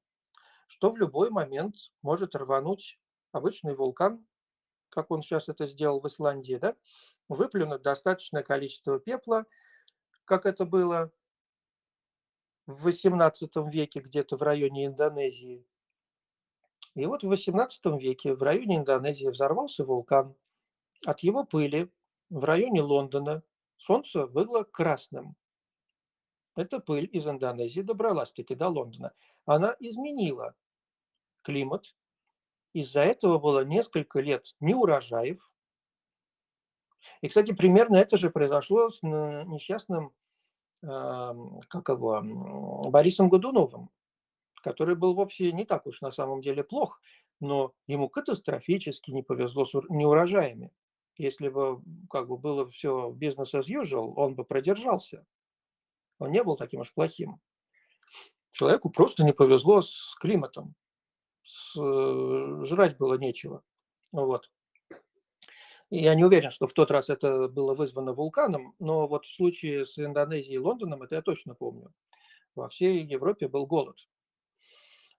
[0.68, 3.00] что в любой момент может рвануть
[3.32, 4.24] обычный вулкан,
[4.88, 6.76] как он сейчас это сделал в Исландии, да,
[7.28, 9.46] выплюнуть достаточное количество пепла,
[10.24, 11.10] как это было
[12.66, 15.66] в XVIII веке где-то в районе Индонезии.
[16.94, 20.34] И вот в XVIII веке в районе Индонезии взорвался вулкан.
[21.06, 21.90] От его пыли
[22.30, 23.42] в районе Лондона
[23.76, 25.36] солнце было красным.
[26.54, 29.12] Эта пыль из Индонезии добралась-таки до Лондона.
[29.46, 30.54] Она изменила
[31.42, 31.94] климат,
[32.74, 35.52] из-за этого было несколько лет неурожаев.
[37.20, 40.12] И, кстати, примерно это же произошло с несчастным
[40.80, 42.20] как его,
[42.90, 43.90] Борисом Годуновым,
[44.62, 47.00] который был вовсе не так уж на самом деле плох,
[47.40, 50.72] но ему катастрофически не повезло с неурожаями.
[51.18, 55.26] Если бы как бы было все бизнес as usual, он бы продержался.
[56.18, 57.40] Он не был таким уж плохим.
[58.52, 60.74] Человеку просто не повезло с климатом
[61.44, 63.62] с, э, жрать было нечего.
[64.12, 64.50] Вот.
[65.90, 69.84] Я не уверен, что в тот раз это было вызвано вулканом, но вот в случае
[69.84, 71.92] с Индонезией и Лондоном это я точно помню.
[72.54, 73.96] Во всей Европе был голод.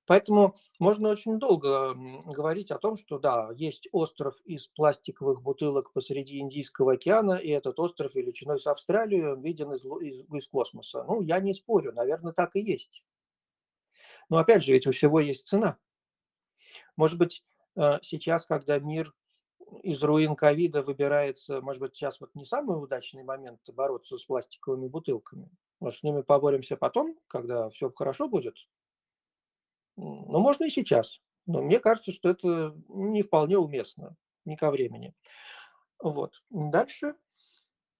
[0.06, 1.94] Поэтому можно очень долго
[2.26, 7.80] говорить о том, что да, есть остров из пластиковых бутылок посреди Индийского океана, и этот
[7.80, 11.06] остров величиной с Австралию виден из, из, из космоса.
[11.08, 13.04] Ну, я не спорю, наверное, так и есть.
[14.30, 15.78] Но опять же, ведь у всего есть цена.
[16.98, 19.13] Может быть, э, сейчас, когда мир
[19.84, 24.88] из руин ковида выбирается, может быть, сейчас вот не самый удачный момент бороться с пластиковыми
[24.88, 25.50] бутылками.
[25.80, 28.56] Может, с ними поборемся потом, когда все хорошо будет?
[29.95, 31.21] Ну, можно и сейчас.
[31.45, 35.13] Но мне кажется, что это не вполне уместно, не ко времени.
[35.99, 36.43] Вот.
[36.49, 37.15] Дальше,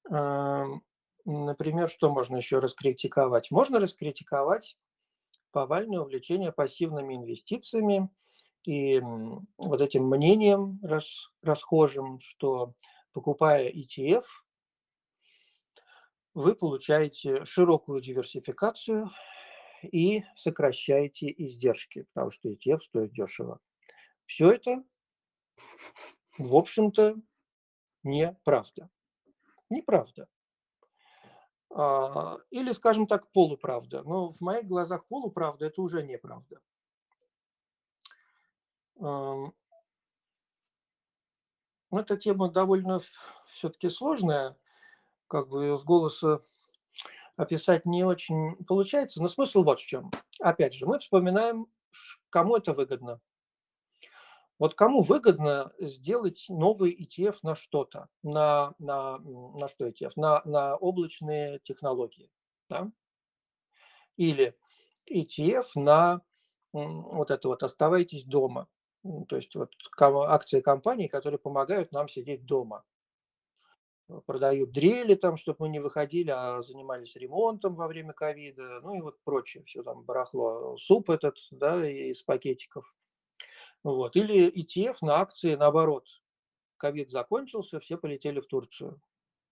[0.10, 3.51] например, что можно еще раскритиковать?
[3.51, 4.77] Можно раскритиковать
[5.51, 8.10] повальное увлечение пассивными инвестициями
[8.63, 9.01] и
[9.58, 12.73] вот этим мнением рас, расхожим, что
[13.12, 14.23] покупая ETF,
[16.34, 19.12] вы получаете широкую диверсификацию
[19.91, 23.60] и сокращаете издержки, потому что ETF стоит дешево.
[24.26, 24.84] Все это,
[26.38, 27.17] в общем-то,
[28.04, 28.89] неправда.
[29.69, 30.28] Неправда.
[31.69, 34.04] А, или, скажем так, полуправда.
[34.04, 36.62] Но в моих глазах полуправда– это уже неправда.
[41.91, 43.02] Эта тема довольно
[43.52, 44.58] все-таки сложная,
[45.28, 46.41] как бы с голоса
[47.36, 50.12] описать не очень получается, но смысл вот в чем.
[50.39, 51.67] Опять же, мы вспоминаем,
[52.30, 53.19] кому это выгодно.
[54.60, 60.76] Вот кому выгодно сделать новый ETF на что-то, на, на, на что ETF, на, на
[60.78, 62.30] облачные технологии,
[62.69, 62.91] да?
[64.15, 64.56] или
[65.12, 66.22] ETF на
[66.72, 68.67] вот это вот «оставайтесь дома»,
[69.28, 72.84] то есть вот акции компаний, которые помогают нам сидеть дома.
[74.26, 79.02] Продают дрели там, чтобы мы не выходили, а занимались ремонтом во время ковида, ну и
[79.02, 82.94] вот прочее, все там барахло, суп этот, да, из пакетиков.
[83.84, 84.16] Вот.
[84.16, 86.08] Или ETF на акции наоборот.
[86.78, 88.98] Ковид закончился, все полетели в Турцию.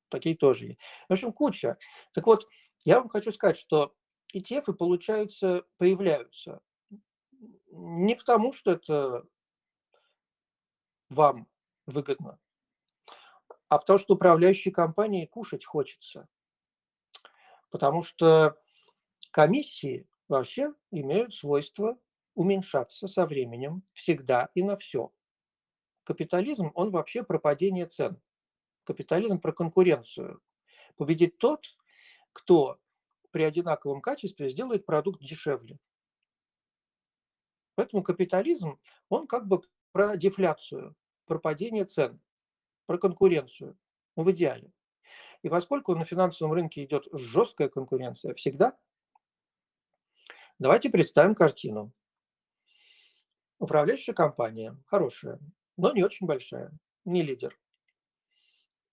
[0.10, 0.80] Такие тоже есть.
[1.08, 1.78] В общем, куча.
[2.14, 2.46] Так вот,
[2.84, 3.94] я вам хочу сказать, что
[4.34, 6.62] ETF, получаются, появляются
[7.72, 9.26] не потому, что это
[11.10, 11.48] вам
[11.86, 12.40] выгодно,
[13.72, 16.28] а потому что управляющей компании кушать хочется.
[17.70, 18.62] Потому что
[19.32, 21.98] комиссии вообще имеют свойство
[22.36, 25.14] уменьшаться со временем всегда и на все.
[26.04, 28.22] Капитализм, он вообще про падение цен.
[28.84, 30.42] Капитализм про конкуренцию.
[30.98, 31.66] Победит тот,
[32.34, 32.78] кто
[33.32, 35.80] при одинаковом качестве сделает продукт дешевле.
[37.76, 39.62] Поэтому капитализм, он как бы
[39.94, 40.94] про дефляцию,
[41.26, 42.20] про падение цен,
[42.86, 43.78] про конкуренцию
[44.16, 44.72] ну, в идеале.
[45.44, 48.78] И поскольку на финансовом рынке идет жесткая конкуренция всегда,
[50.60, 51.92] давайте представим картину.
[53.60, 55.40] Управляющая компания хорошая,
[55.78, 56.72] но не очень большая,
[57.06, 57.58] не лидер.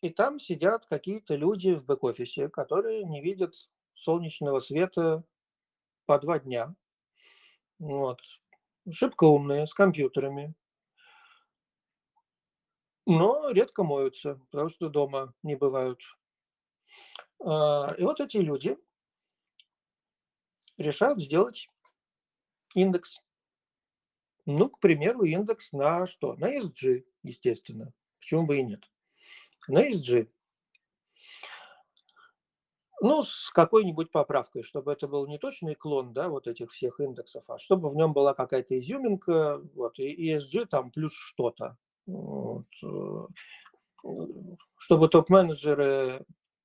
[0.00, 3.54] И там сидят какие-то люди в бэк-офисе, которые не видят
[3.94, 5.24] солнечного света
[6.06, 6.74] по два дня.
[7.78, 8.20] Вот.
[8.90, 10.54] Шибко умные, с компьютерами.
[13.08, 16.02] Но редко моются, потому что дома не бывают.
[17.40, 18.76] А, и вот эти люди
[20.76, 21.68] решают сделать
[22.74, 23.18] индекс
[24.44, 26.34] ну, к примеру, индекс на что?
[26.36, 27.92] На ESG, естественно.
[28.18, 28.82] Почему бы и нет?
[29.68, 30.28] На ESG.
[33.00, 37.44] Ну, с какой-нибудь поправкой, чтобы это был не точный клон, да, вот этих всех индексов,
[37.48, 41.78] а чтобы в нем была какая-то изюминка, вот, и ESG там плюс что-то.
[42.08, 42.66] Вот.
[42.82, 43.26] Э,
[44.78, 46.24] чтобы топ-менеджеры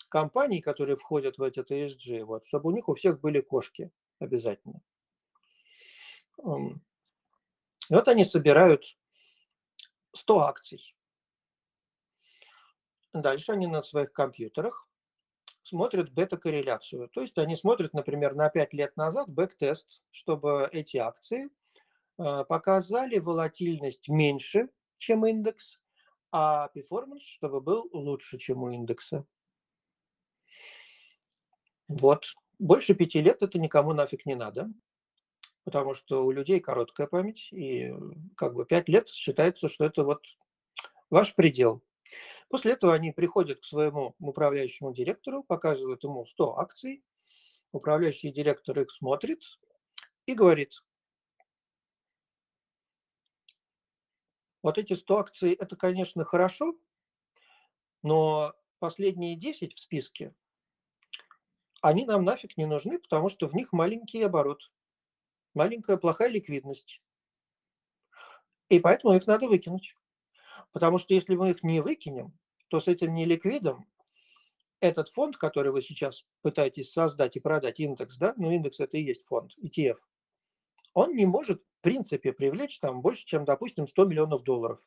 [0.10, 4.82] компаний, которые входят в этот ESG, вот, чтобы у них у всех были кошки обязательно.
[6.40, 8.98] И вот они собирают
[10.14, 10.96] 100 акций.
[13.12, 14.88] Дальше они на своих компьютерах
[15.64, 17.10] смотрят бета-корреляцию.
[17.10, 21.50] То есть они смотрят, например, на 5 лет назад backtest, чтобы эти акции
[22.18, 24.70] э, показали волатильность меньше,
[25.04, 25.80] чем индекс,
[26.32, 29.26] а перформанс, чтобы был лучше, чем у индекса.
[31.88, 32.26] Вот.
[32.60, 34.70] Больше пяти лет это никому нафиг не надо
[35.64, 37.94] потому что у людей короткая память, и
[38.36, 40.26] как бы 5 лет считается, что это вот
[41.10, 41.84] ваш предел.
[42.50, 47.04] После этого они приходят к своему управляющему директору, показывают ему 100 акций,
[47.72, 49.42] управляющий директор их смотрит
[50.26, 50.84] и говорит,
[54.64, 56.76] вот эти 100 акций, это, конечно, хорошо,
[58.02, 60.34] но последние 10 в списке,
[61.82, 64.72] они нам нафиг не нужны, потому что в них маленький оборот
[65.54, 67.02] маленькая плохая ликвидность.
[68.70, 69.96] И поэтому их надо выкинуть.
[70.72, 72.38] Потому что если мы их не выкинем,
[72.70, 73.88] то с этим неликвидом
[74.80, 79.04] этот фонд, который вы сейчас пытаетесь создать и продать, индекс, да, ну индекс это и
[79.04, 79.98] есть фонд, ETF,
[80.94, 84.80] он не может принципе привлечь там больше, чем, допустим, 100 миллионов долларов.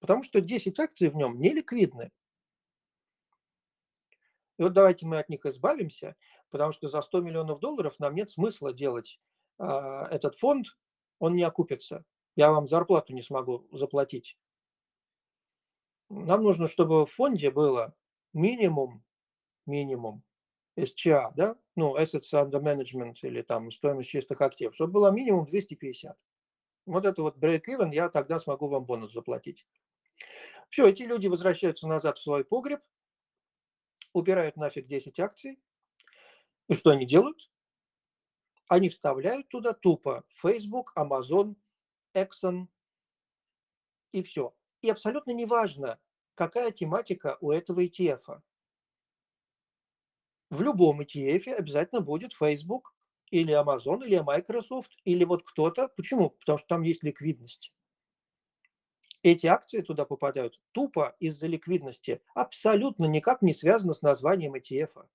[0.00, 2.10] Потому что 10 акций в нем не ликвидны.
[4.58, 6.16] И вот давайте мы от них избавимся,
[6.50, 9.20] потому что за 100 миллионов долларов нам нет смысла делать
[9.58, 10.78] а, этот фонд,
[11.18, 12.04] он не окупится.
[12.36, 14.38] Я вам зарплату не смогу заплатить.
[16.08, 17.94] Нам нужно, чтобы в фонде было
[18.32, 19.04] минимум,
[19.66, 20.22] минимум
[20.76, 26.16] SCA, да, ну, Assets Under Management или там стоимость чистых активов, чтобы было минимум 250.
[26.86, 29.66] Вот это вот break-even, я тогда смогу вам бонус заплатить.
[30.68, 32.80] Все, эти люди возвращаются назад в свой погреб,
[34.12, 35.58] убирают нафиг 10 акций.
[36.68, 37.50] И что они делают?
[38.68, 41.56] Они вставляют туда тупо Facebook, Amazon,
[42.14, 42.66] Exxon
[44.12, 44.54] и все.
[44.80, 45.98] И абсолютно неважно,
[46.34, 48.42] какая тематика у этого ETF.
[50.50, 52.94] В любом ETF обязательно будет Facebook
[53.30, 55.88] или Amazon, или Microsoft, или вот кто-то.
[55.88, 56.30] Почему?
[56.30, 57.72] Потому что там есть ликвидность.
[59.22, 65.08] Эти акции туда попадают тупо из-за ликвидности, абсолютно никак не связано с названием ETF.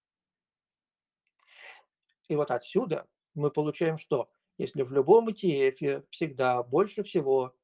[2.27, 4.27] И вот отсюда мы получаем что?
[4.57, 7.55] Если в любом ETF всегда больше всего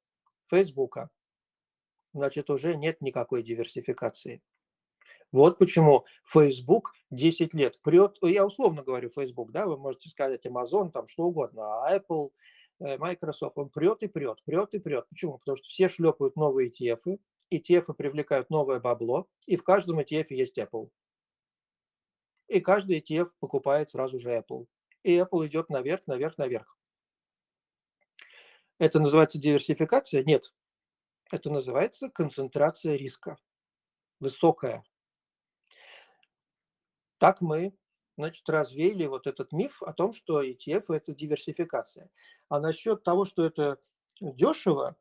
[0.50, 0.98] Facebook,
[2.14, 4.42] значит уже нет никакой диверсификации.
[5.32, 10.92] Вот почему Facebook 10 лет прет, я условно говорю Facebook, да, вы можете сказать Amazon,
[10.92, 12.32] там что угодно, а Apple,
[12.80, 15.08] э, Microsoft, он прет и прет, прет и прет.
[15.10, 15.38] Почему?
[15.40, 17.20] Потому что все шлепают новые ETF,
[17.52, 20.90] ETF привлекают новое бабло, и в каждом ETF есть Apple.
[22.48, 24.68] И каждый ETF покупает сразу же Apple.
[25.04, 26.78] И Apple идет наверх, наверх, наверх.
[28.80, 30.24] Это называется диверсификация?
[30.24, 30.54] Нет.
[31.32, 33.38] Это называется концентрация риска.
[34.20, 34.84] Высокая.
[37.18, 37.76] Так мы
[38.18, 42.10] значит, развеяли вот этот миф о том, что ETF– это диверсификация.
[42.50, 43.80] А насчет того, что это
[44.20, 44.98] дешево,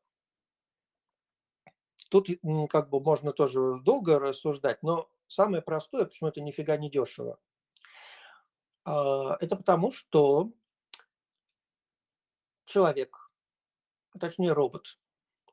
[2.11, 2.29] тут
[2.69, 7.39] как бы можно тоже долго рассуждать, но самое простое, почему это нифига не дешево,
[8.85, 10.53] а, это потому, что
[12.67, 13.31] человек,
[14.21, 14.99] точнее робот,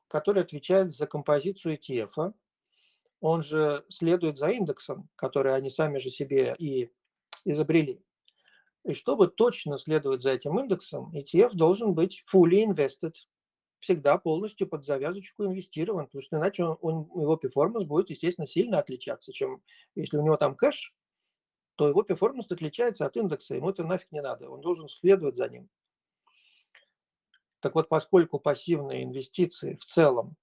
[0.08, 2.34] который отвечает за композицию ETF,
[3.24, 6.92] он же следует за индексом, который они сами же себе и
[7.46, 8.04] изобрели.
[8.84, 13.14] И чтобы точно следовать за этим индексом, ETF должен быть fully invested,
[13.78, 18.78] всегда полностью под завязочку инвестирован, потому что иначе он, он, его перформанс будет, естественно, сильно
[18.78, 19.62] отличаться, чем
[19.94, 20.94] если у него там кэш,
[21.76, 25.48] то его performance отличается от индекса, ему это нафиг не надо, он должен следовать за
[25.48, 25.70] ним.
[27.60, 30.36] Так вот, поскольку пассивные инвестиции в целом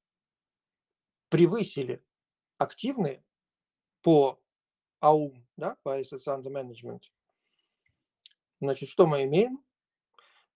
[1.30, 2.04] превысили
[2.62, 3.24] активные
[4.02, 4.40] по
[5.00, 7.04] AUM, да, по Assets Under Management,
[8.60, 9.64] значит, что мы имеем?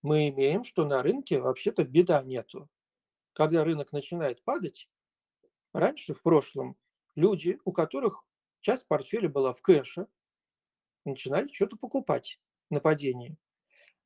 [0.01, 2.69] Мы имеем, что на рынке вообще-то bid а нету.
[3.33, 4.87] Когда рынок начинает падать,
[5.73, 6.77] раньше, в прошлом,
[7.15, 8.23] люди, у которых
[8.61, 10.07] часть портфеля была в кэше,
[11.05, 12.39] начинали что-то покупать
[12.69, 13.35] на падении.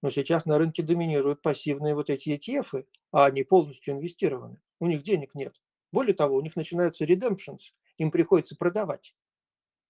[0.02, 4.62] Но сейчас на рынке доминируют пассивные вот эти ETF, а они полностью инвестированы.
[4.80, 5.62] У них денег нет.
[5.92, 9.16] Более того, у них начинаются redemptions, им приходится продавать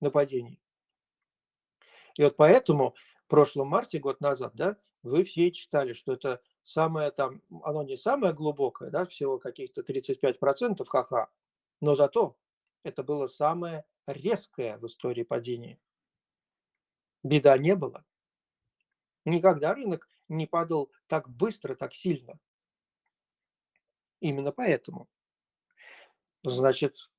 [0.01, 0.59] на падении.
[2.15, 2.95] И вот поэтому
[3.25, 7.97] в прошлом марте, год назад, да, вы все читали, что это самое там, оно не
[7.97, 11.29] самое глубокое, да, всего каких-то 35% ха-ха,
[11.79, 12.37] но зато
[12.83, 15.79] это было самое резкое в истории падения.
[17.23, 18.03] Беда не было.
[19.25, 22.39] Никогда рынок не падал так быстро, так сильно.
[24.19, 25.07] Именно поэтому.
[26.43, 27.09] Значит,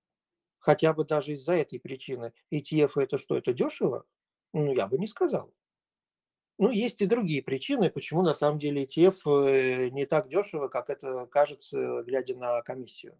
[0.60, 2.32] хотя бы даже из-за этой причины.
[2.52, 4.04] ETF это что, это дешево?
[4.52, 5.52] Ну, я бы не сказал.
[6.58, 10.90] Ну, есть и другие причины, почему на самом деле ETF э, не так дешево, как
[10.90, 13.16] это кажется, глядя на комиссию.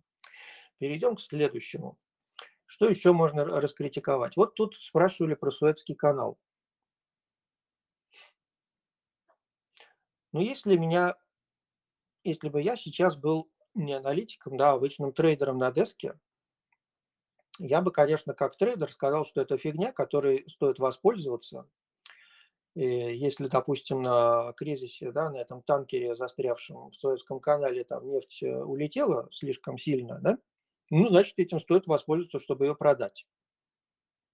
[0.79, 1.99] Перейдем к следующему.
[2.67, 4.37] Что еще можно раскритиковать?
[4.37, 6.39] Вот тут спрашивали про Суэцкий канал.
[10.33, 11.17] Ну, если меня,
[12.23, 16.19] если бы я сейчас был не аналитиком, да, а обычным трейдером на деске,
[17.61, 21.69] я бы, конечно, как трейдер сказал, что это фигня, которой стоит воспользоваться.
[22.75, 28.43] И если, допустим, на кризисе, да, на этом танкере, застрявшем в Советском канале, там нефть
[28.43, 30.39] э, улетела слишком сильно, да,
[30.89, 33.27] ну, значит, этим стоит воспользоваться, чтобы ее продать.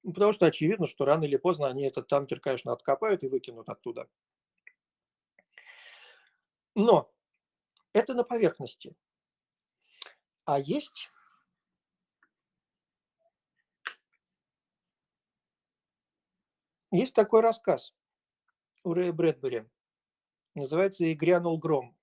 [0.02, 3.68] Ну, потому что очевидно, что рано или поздно они этот танкер, конечно, откопают и выкинут
[3.68, 4.08] оттуда.
[6.74, 7.10] Но
[7.92, 8.94] это на поверхности.
[10.44, 11.10] А есть
[16.92, 17.94] Есть такой рассказ
[18.84, 19.64] у Рэя Брэдбери.
[20.54, 21.96] Называется «И грянул гром».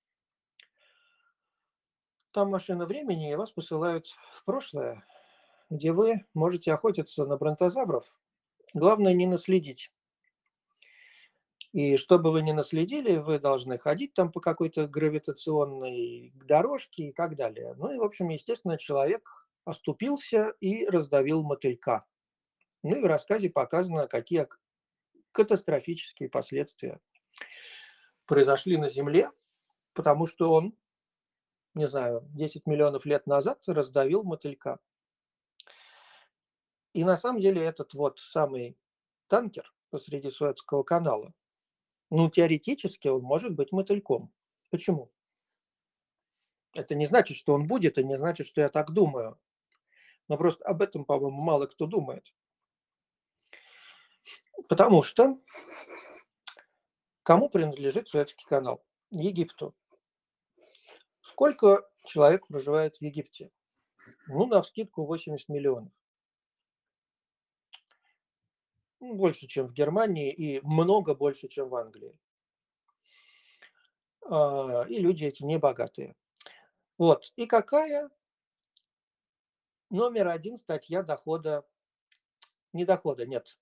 [2.31, 5.05] Там машина времени, и вас посылают в прошлое,
[5.69, 8.19] где вы можете охотиться на бронтозавров,
[8.73, 9.91] Главное не наследить.
[11.73, 17.35] И чтобы вы не наследили, вы должны ходить там по какой-то гравитационной дорожке и так
[17.35, 17.75] далее.
[17.77, 22.05] Ну и, в общем, естественно, человек оступился и раздавил мотылька.
[22.81, 24.47] Ну и в рассказе показано, какие
[25.33, 27.01] катастрофические последствия
[28.25, 29.29] произошли на Земле,
[29.93, 30.77] потому что он,
[31.73, 34.79] не знаю, 10 миллионов лет назад раздавил мотылька.
[36.93, 38.77] И на самом деле этот вот самый
[39.27, 41.33] танкер посреди Суэцкого канала
[42.15, 44.31] ну, теоретически он может быть мотыльком.
[44.69, 45.11] Почему?
[46.75, 49.39] Это не значит, что он будет, и не значит, что я так думаю.
[50.27, 52.31] Но просто об этом, по-моему, мало кто думает.
[54.69, 55.39] Потому что
[57.23, 58.83] кому принадлежит Суэцкий канал?
[59.09, 59.75] Египту.
[61.21, 63.51] Сколько человек проживает в Египте?
[64.27, 65.91] Ну, на вскидку 80 миллионов.
[68.99, 72.17] больше, чем в Германии, и много больше, чем в Англии.
[74.21, 76.15] А, и люди эти не богатые.
[76.97, 77.31] Вот.
[77.35, 78.09] И какая
[79.89, 81.67] номер один статья дохода,
[82.71, 83.57] не дохода, нет,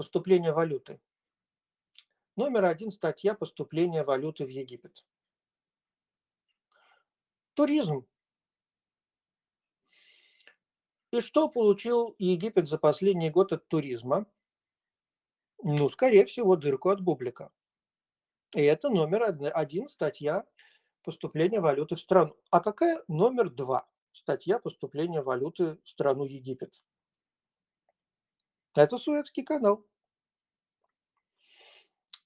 [0.00, 0.98] поступления валюты.
[2.34, 5.04] Номер один статья поступления валюты в Египет.
[7.52, 8.08] Туризм.
[11.10, 14.24] И что получил Египет за последний год от туризма?
[15.62, 17.52] Ну, скорее всего, дырку от бублика.
[18.56, 20.46] И это номер один статья
[21.02, 22.38] поступления валюты в страну.
[22.50, 26.82] А какая номер два статья поступления валюты в страну Египет?
[28.74, 29.89] Это Суэцкий канал.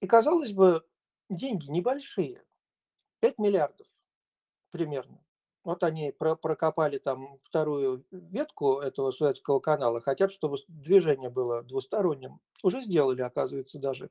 [0.05, 0.85] И, казалось бы,
[1.31, 2.45] деньги небольшие,
[3.21, 3.87] 5 миллиардов
[4.71, 5.25] примерно.
[5.63, 12.43] Вот они прокопали там вторую ветку этого Суэцкого канала, хотят, чтобы движение было двусторонним.
[12.63, 14.11] Уже сделали, оказывается, даже.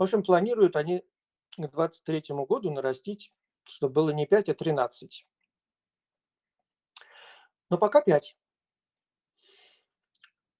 [0.00, 1.04] В общем, планируют они
[1.52, 3.32] к 2023 году нарастить,
[3.66, 5.24] чтобы было не 5, а 13.
[7.70, 8.36] Но пока 5.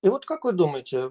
[0.03, 1.11] И вот как вы думаете,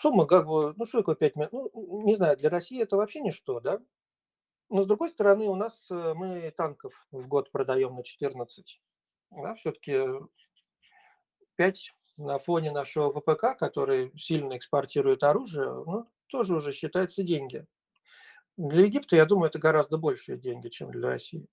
[0.00, 1.70] сумма как бы, ну что такое 5 миллионов?
[1.74, 3.80] Ну, не знаю, для России это вообще ничто, да?
[4.68, 8.80] Но с другой стороны, у нас э, мы танков в год продаем на 14.
[9.32, 10.00] Да, все-таки
[11.56, 17.66] 5 на фоне нашего ВПК, который сильно экспортирует оружие, ну, тоже уже считаются деньги.
[18.56, 21.46] Для Египта, я думаю, это гораздо большие деньги, чем для России.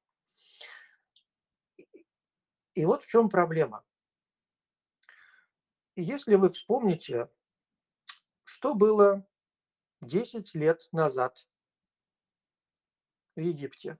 [2.75, 3.83] И вот в чем проблема.
[5.99, 7.27] Если вы вспомните,
[8.43, 9.27] что было
[10.01, 11.49] 10 лет назад
[13.35, 13.97] в Египте.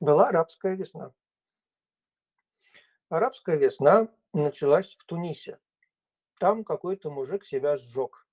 [0.00, 1.14] Была арабская весна.
[3.08, 5.58] Арабская весна началась в Тунисе.
[6.38, 8.28] Там какой-то мужик себя сжег.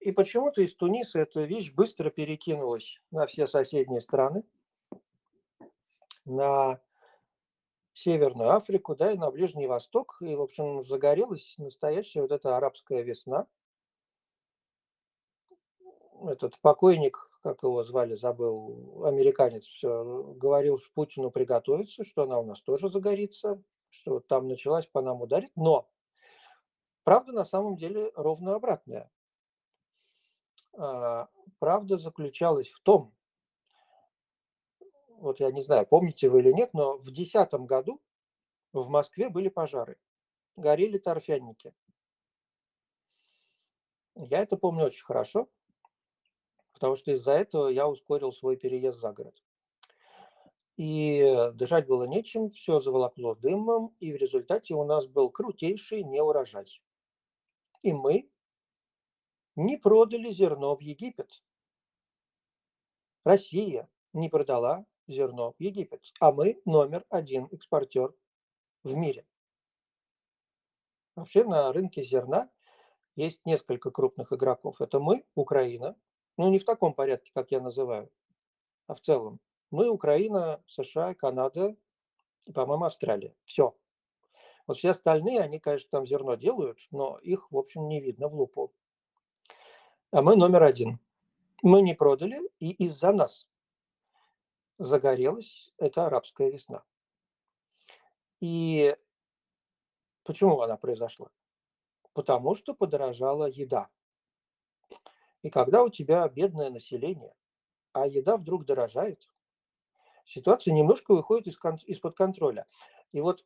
[0.00, 4.44] И почему-то из Туниса эта вещь быстро перекинулась на все соседние страны,
[6.26, 6.78] на
[7.92, 10.16] Северную Африку, да, и на Ближний Восток.
[10.20, 13.46] И, в общем, загорелась настоящая вот эта арабская весна–
[16.28, 22.44] этот покойник, как его звали, забыл, американец, все, говорил что Путину приготовиться, что она у
[22.44, 25.52] нас тоже загорится, что там началась по нам ударить.
[25.56, 25.88] Но
[27.04, 29.10] правда на самом деле ровно обратная.
[30.76, 31.28] А,
[31.58, 33.14] правда заключалась в том,
[35.20, 38.00] вот я не знаю, помните вы или нет, но в 2010 году
[38.72, 39.98] в Москве были пожары,
[40.56, 41.72] горели торфяники.
[44.16, 45.48] Я это помню очень хорошо
[46.80, 49.34] потому что из-за этого я ускорил свой переезд за город.
[50.78, 56.64] И дышать было нечем, все заволокло дымом, и в результате у нас был крутейший неурожай.
[57.82, 58.30] И мы
[59.56, 61.42] не продали зерно в Египет.
[63.24, 68.14] Россия не продала зерно в Египет, а мы номер один экспортер
[68.84, 69.26] в мире.
[71.16, 72.50] Вообще на рынке зерна
[73.16, 74.80] есть несколько крупных игроков.
[74.80, 75.96] Это мы, Украина,
[76.36, 78.10] ну, не в таком порядке, как я называю,
[78.86, 79.40] а в целом.
[79.70, 81.76] Мы, Украина, США, Канада
[82.46, 83.34] и, по-моему, Австралия.
[83.44, 83.76] Все.
[84.66, 88.34] Вот все остальные, они, конечно, там зерно делают, но их, в общем, не видно в
[88.34, 88.72] лупу.
[90.12, 90.98] А мы номер один.
[91.62, 93.46] Мы не продали, и из-за нас
[94.80, 96.82] загорелась эта арабская весна.
[98.40, 98.96] И
[100.24, 101.30] почему она произошла?
[102.14, 103.90] Потому что подорожала еда.
[105.42, 107.34] И когда у тебя бедное население,
[107.92, 109.28] а еда вдруг дорожает,
[110.24, 112.66] ситуация немножко выходит из, из-под контроля.
[113.12, 113.44] И вот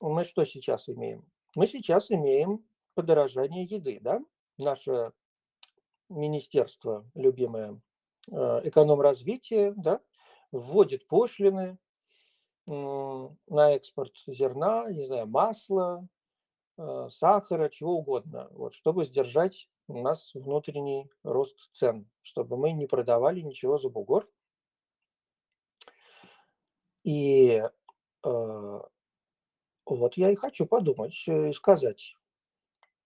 [0.00, 1.30] мы что сейчас имеем?
[1.54, 2.64] Мы сейчас имеем
[2.94, 4.24] подорожание еды, да?
[4.56, 5.12] Наше
[6.08, 7.80] министерство любимое
[8.30, 10.00] э, эконом-развития, да,
[10.52, 11.78] вводит пошлины
[12.66, 16.06] на экспорт зерна, не знаю, масла,
[16.78, 22.86] э, сахара, чего угодно, вот, чтобы сдержать у нас внутренний рост цен, чтобы мы не
[22.86, 24.30] продавали ничего за бугор.
[27.02, 27.60] И
[28.24, 28.80] э,
[29.86, 32.14] вот я и хочу подумать э, и сказать,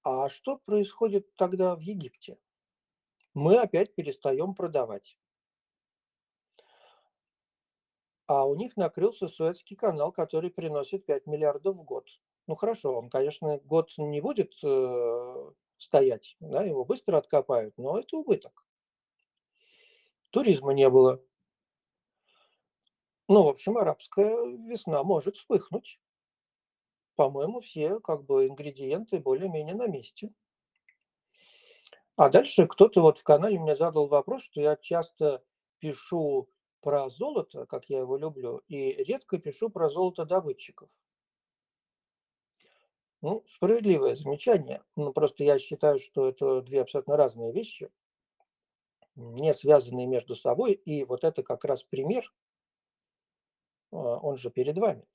[0.02, 2.38] а что происходит тогда в Египте?
[3.32, 5.16] Мы опять перестаем продавать.
[8.26, 12.08] А у них накрылся Суэцкий канал, который приносит 5 миллиардов в год.
[12.46, 18.16] Ну хорошо, он, конечно, год не будет э, стоять, да, его быстро откопают, но это
[18.16, 18.66] убыток.
[20.30, 21.22] Туризма не было.
[23.28, 24.36] Ну, в общем, арабская
[24.68, 26.00] весна может вспыхнуть.
[27.14, 30.30] По-моему, все как бы ингредиенты более-менее на месте.
[32.16, 35.42] А дальше кто-то вот в канале мне задал вопрос, что я часто
[35.78, 36.48] пишу
[36.84, 40.90] про золото, как я его люблю, и редко пишу про золото добытчиков.
[43.22, 44.84] Ну, справедливое замечание.
[44.94, 47.90] Ну, просто я считаю, что это две абсолютно разные вещи,
[49.16, 50.72] не связанные между собой.
[50.72, 52.30] И вот это как раз пример,
[53.90, 55.08] а, он же перед вами.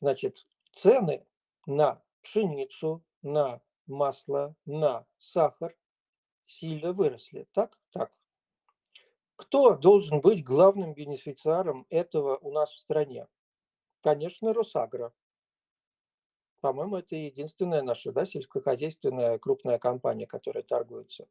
[0.00, 1.26] Значит, цены
[1.66, 5.76] на пшеницу, на масло, на сахар
[6.46, 7.46] сильно выросли.
[7.52, 7.78] Так?
[7.90, 8.10] Так.
[9.36, 13.26] Кто должен быть главным бенефициаром этого у нас в стране?
[14.00, 15.12] Конечно, Росагро.
[16.60, 21.26] По-моему, это единственная наша да, сельскохозяйственная крупная компания, которая торгуется.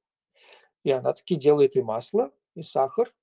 [0.84, 3.14] И она таки делает и масло, и сахар,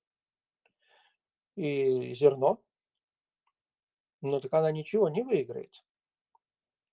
[1.55, 2.61] и зерно.
[4.21, 5.83] Но так она ничего не выиграет.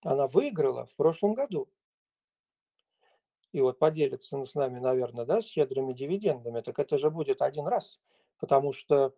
[0.02, 1.68] Она выиграла в прошлом году.
[3.52, 7.66] И вот поделится с нами, наверное, да, с щедрыми дивидендами, так это же будет один
[7.66, 8.00] раз.
[8.38, 9.14] Потому что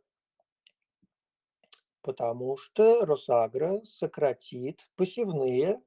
[2.03, 5.83] потому что Росагро сократит посевные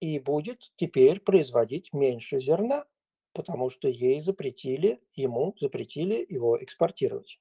[0.00, 2.84] и будет теперь производить меньше зерна,
[3.32, 7.40] потому что ей запретили, ему запретили его экспортировать.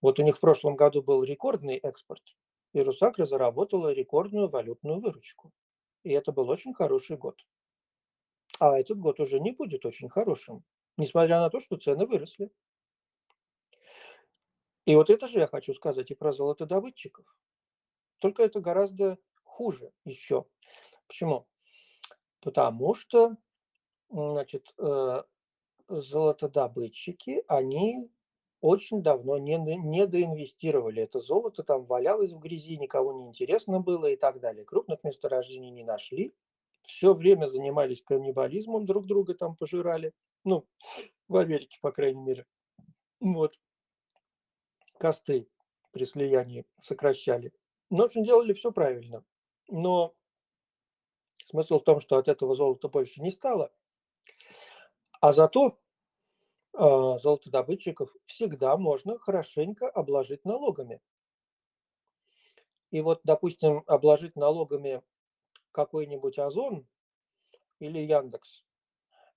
[0.00, 2.22] Вот у них в прошлом году был рекордный экспорт,
[2.72, 5.52] и Русакра заработала рекордную валютную выручку.
[6.02, 7.36] И это был очень хороший год.
[8.60, 10.62] А этот год уже не будет очень хорошим,
[10.98, 12.52] несмотря на то, что цены выросли.
[14.84, 17.24] И вот это же я хочу сказать и про золотодобытчиков.
[18.18, 20.44] Только это гораздо хуже еще.
[21.06, 21.46] Почему?
[22.40, 23.38] Потому что,
[24.10, 25.22] значит, э,
[25.88, 28.10] золотодобытчики, они
[28.60, 31.02] очень давно не, не доинвестировали.
[31.02, 34.66] Это золото там валялось в грязи, никого не интересно было и так далее.
[34.66, 36.34] Крупных месторождений не нашли.
[36.82, 40.12] Все время занимались каннибализмом, друг друга там пожирали.
[40.44, 40.66] Ну,
[41.28, 42.46] в Америке, по крайней мере.
[43.20, 43.58] Вот.
[44.98, 45.48] Косты
[45.92, 47.52] при слиянии сокращали.
[47.90, 49.24] Но, в общем, делали все правильно.
[49.68, 50.14] Но
[51.50, 53.72] Смысл в том, что от этого золота больше не стало,
[55.20, 55.80] а зато
[56.74, 61.00] э, золотодобытчиков всегда можно хорошенько обложить налогами.
[62.92, 65.02] И вот, допустим, обложить налогами
[65.72, 66.86] какой-нибудь Озон
[67.78, 68.64] или Яндекс,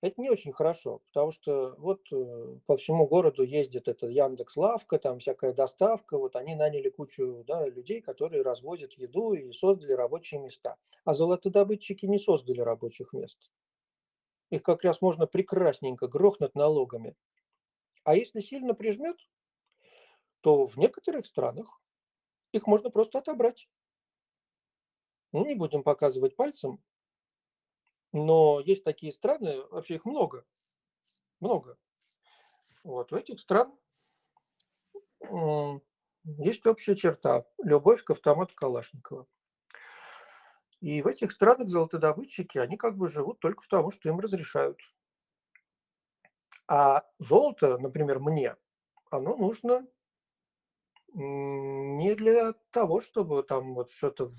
[0.04, 4.98] это не очень хорошо, потому что вот э, по всему городу ездит эта Яндекс Лавка,
[4.98, 10.40] там всякая доставка, вот они наняли кучу да, людей, которые развозят еду и создали рабочие
[10.40, 10.76] места.
[11.06, 13.50] А золотодобытчики не создали рабочих мест.
[14.50, 17.16] Их как раз можно прекрасненько грохнуть налогами.
[18.02, 19.16] А если сильно прижмет,
[20.42, 21.80] то в некоторых странах
[22.52, 23.70] их можно просто отобрать.
[25.34, 26.80] Ну, не будем показывать пальцем,
[28.12, 30.46] но есть такие страны, вообще их много,
[31.40, 31.76] много.
[32.84, 33.76] Вот, у этих стран
[36.22, 39.26] есть общая черта– любовь к автомату Калашникова.
[40.80, 44.78] И в этих странах золотодобытчики, они как бы живут только потому, что им разрешают.
[46.68, 48.56] А золото, например, мне,
[49.10, 49.84] оно нужно
[51.12, 54.30] не для того, чтобы там вот что-то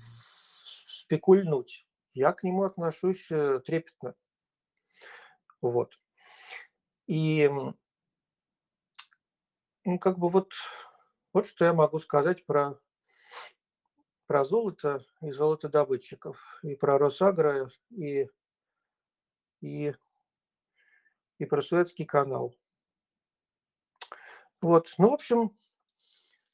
[1.06, 4.14] спекульнуть я к нему отношусь э, трепетно.
[5.60, 5.94] Вот.
[7.06, 7.48] И
[9.84, 10.52] ну, как бы вот,
[11.32, 12.80] вот что я могу сказать про,
[14.26, 18.28] про золото и золотодобытчиков, и про Росагро, и,
[19.60, 19.94] и,
[21.38, 22.56] и про Суэцкий канал.
[24.62, 25.56] Вот, ну, в общем,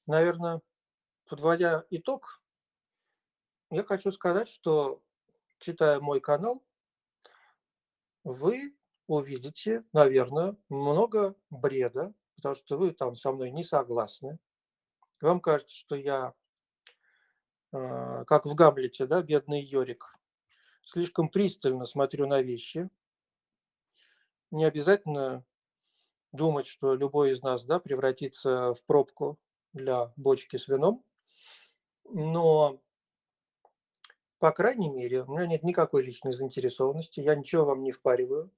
[0.07, 0.61] наверное,
[1.26, 2.41] подводя итог,
[3.73, 5.01] Я хочу сказать, что,
[5.59, 6.62] читая мой канал
[8.23, 14.39] вы увидите, наверно, много бреда, потому что вы там со мной не согласны.
[15.23, 16.35] Вам кажется, что я
[17.73, 20.18] а, как в "Гамлете", да, бедный Йорик,
[20.85, 22.91] слишком пристально смотрю на вещи.
[24.51, 25.47] Не обязательно
[26.33, 29.39] думать, что любой из нас, да, превратится в пробку
[29.73, 31.03] для бочки с вином.
[32.05, 32.83] Но
[34.43, 38.51] по крайней мере, у меня нет никакой личной заинтересованности, я ничего вам не впариваю.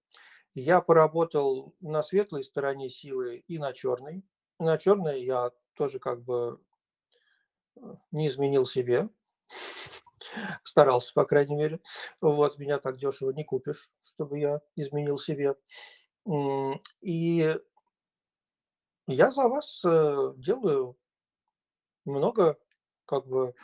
[0.55, 4.24] Я поработал на светлой стороне силы и на чёрной.
[4.59, 6.59] На чёрной я тоже как бы
[7.76, 7.80] э,
[8.12, 9.11] не изменил себе.
[10.64, 11.80] Старался, по крайней мере.
[12.22, 15.55] Вот, меня так дешево не купишь, чтобы я изменил себе.
[17.03, 17.59] И
[19.07, 20.97] я за вас, э, делаю
[22.07, 22.57] много
[23.05, 23.55] как бы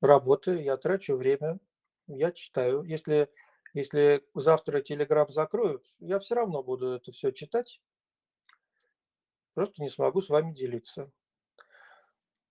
[0.00, 1.60] работы, я трачу время,
[2.08, 2.82] я читаю.
[2.84, 3.28] Если
[3.74, 7.80] если завтра "Телеграм" закроют, я всё равно буду это всё читать.
[9.56, 11.10] Просто не смогу с вами делиться.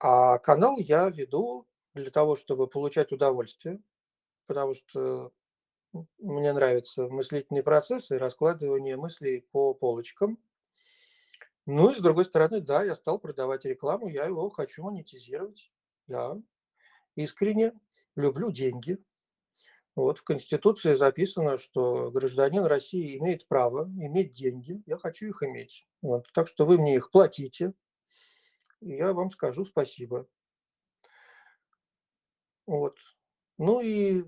[0.01, 3.81] А канал я веду для того, чтобы получать удовольствие,
[4.47, 5.31] потому что,
[6.19, 10.39] мне нравятся мыслительные процессы раскладывание мыслей по полочкам.
[11.65, 15.69] Ну и с другой стороны, да, я стал продавать рекламу, я его хочу монетизировать.
[16.07, 16.37] Да,
[17.15, 17.73] искренне
[18.15, 18.99] люблю деньги.
[19.97, 24.81] Вот в Конституции записано, что гражданин России имеет право иметь деньги.
[24.85, 25.87] Я хочу их иметь.
[26.01, 27.73] Вот, так что вы мне их платите
[28.81, 30.27] и я вам скажу спасибо.
[32.65, 32.97] Вот.
[33.57, 34.25] Ну и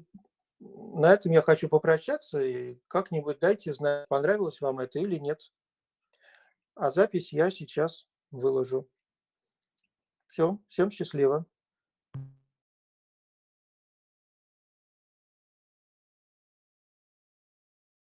[0.60, 5.52] на этом я хочу попрощаться, и как-нибудь дайте знать, понравилось вам это или нет.
[6.76, 8.90] А запись я сейчас выложу.
[10.28, 11.46] Всё, всем счастливо.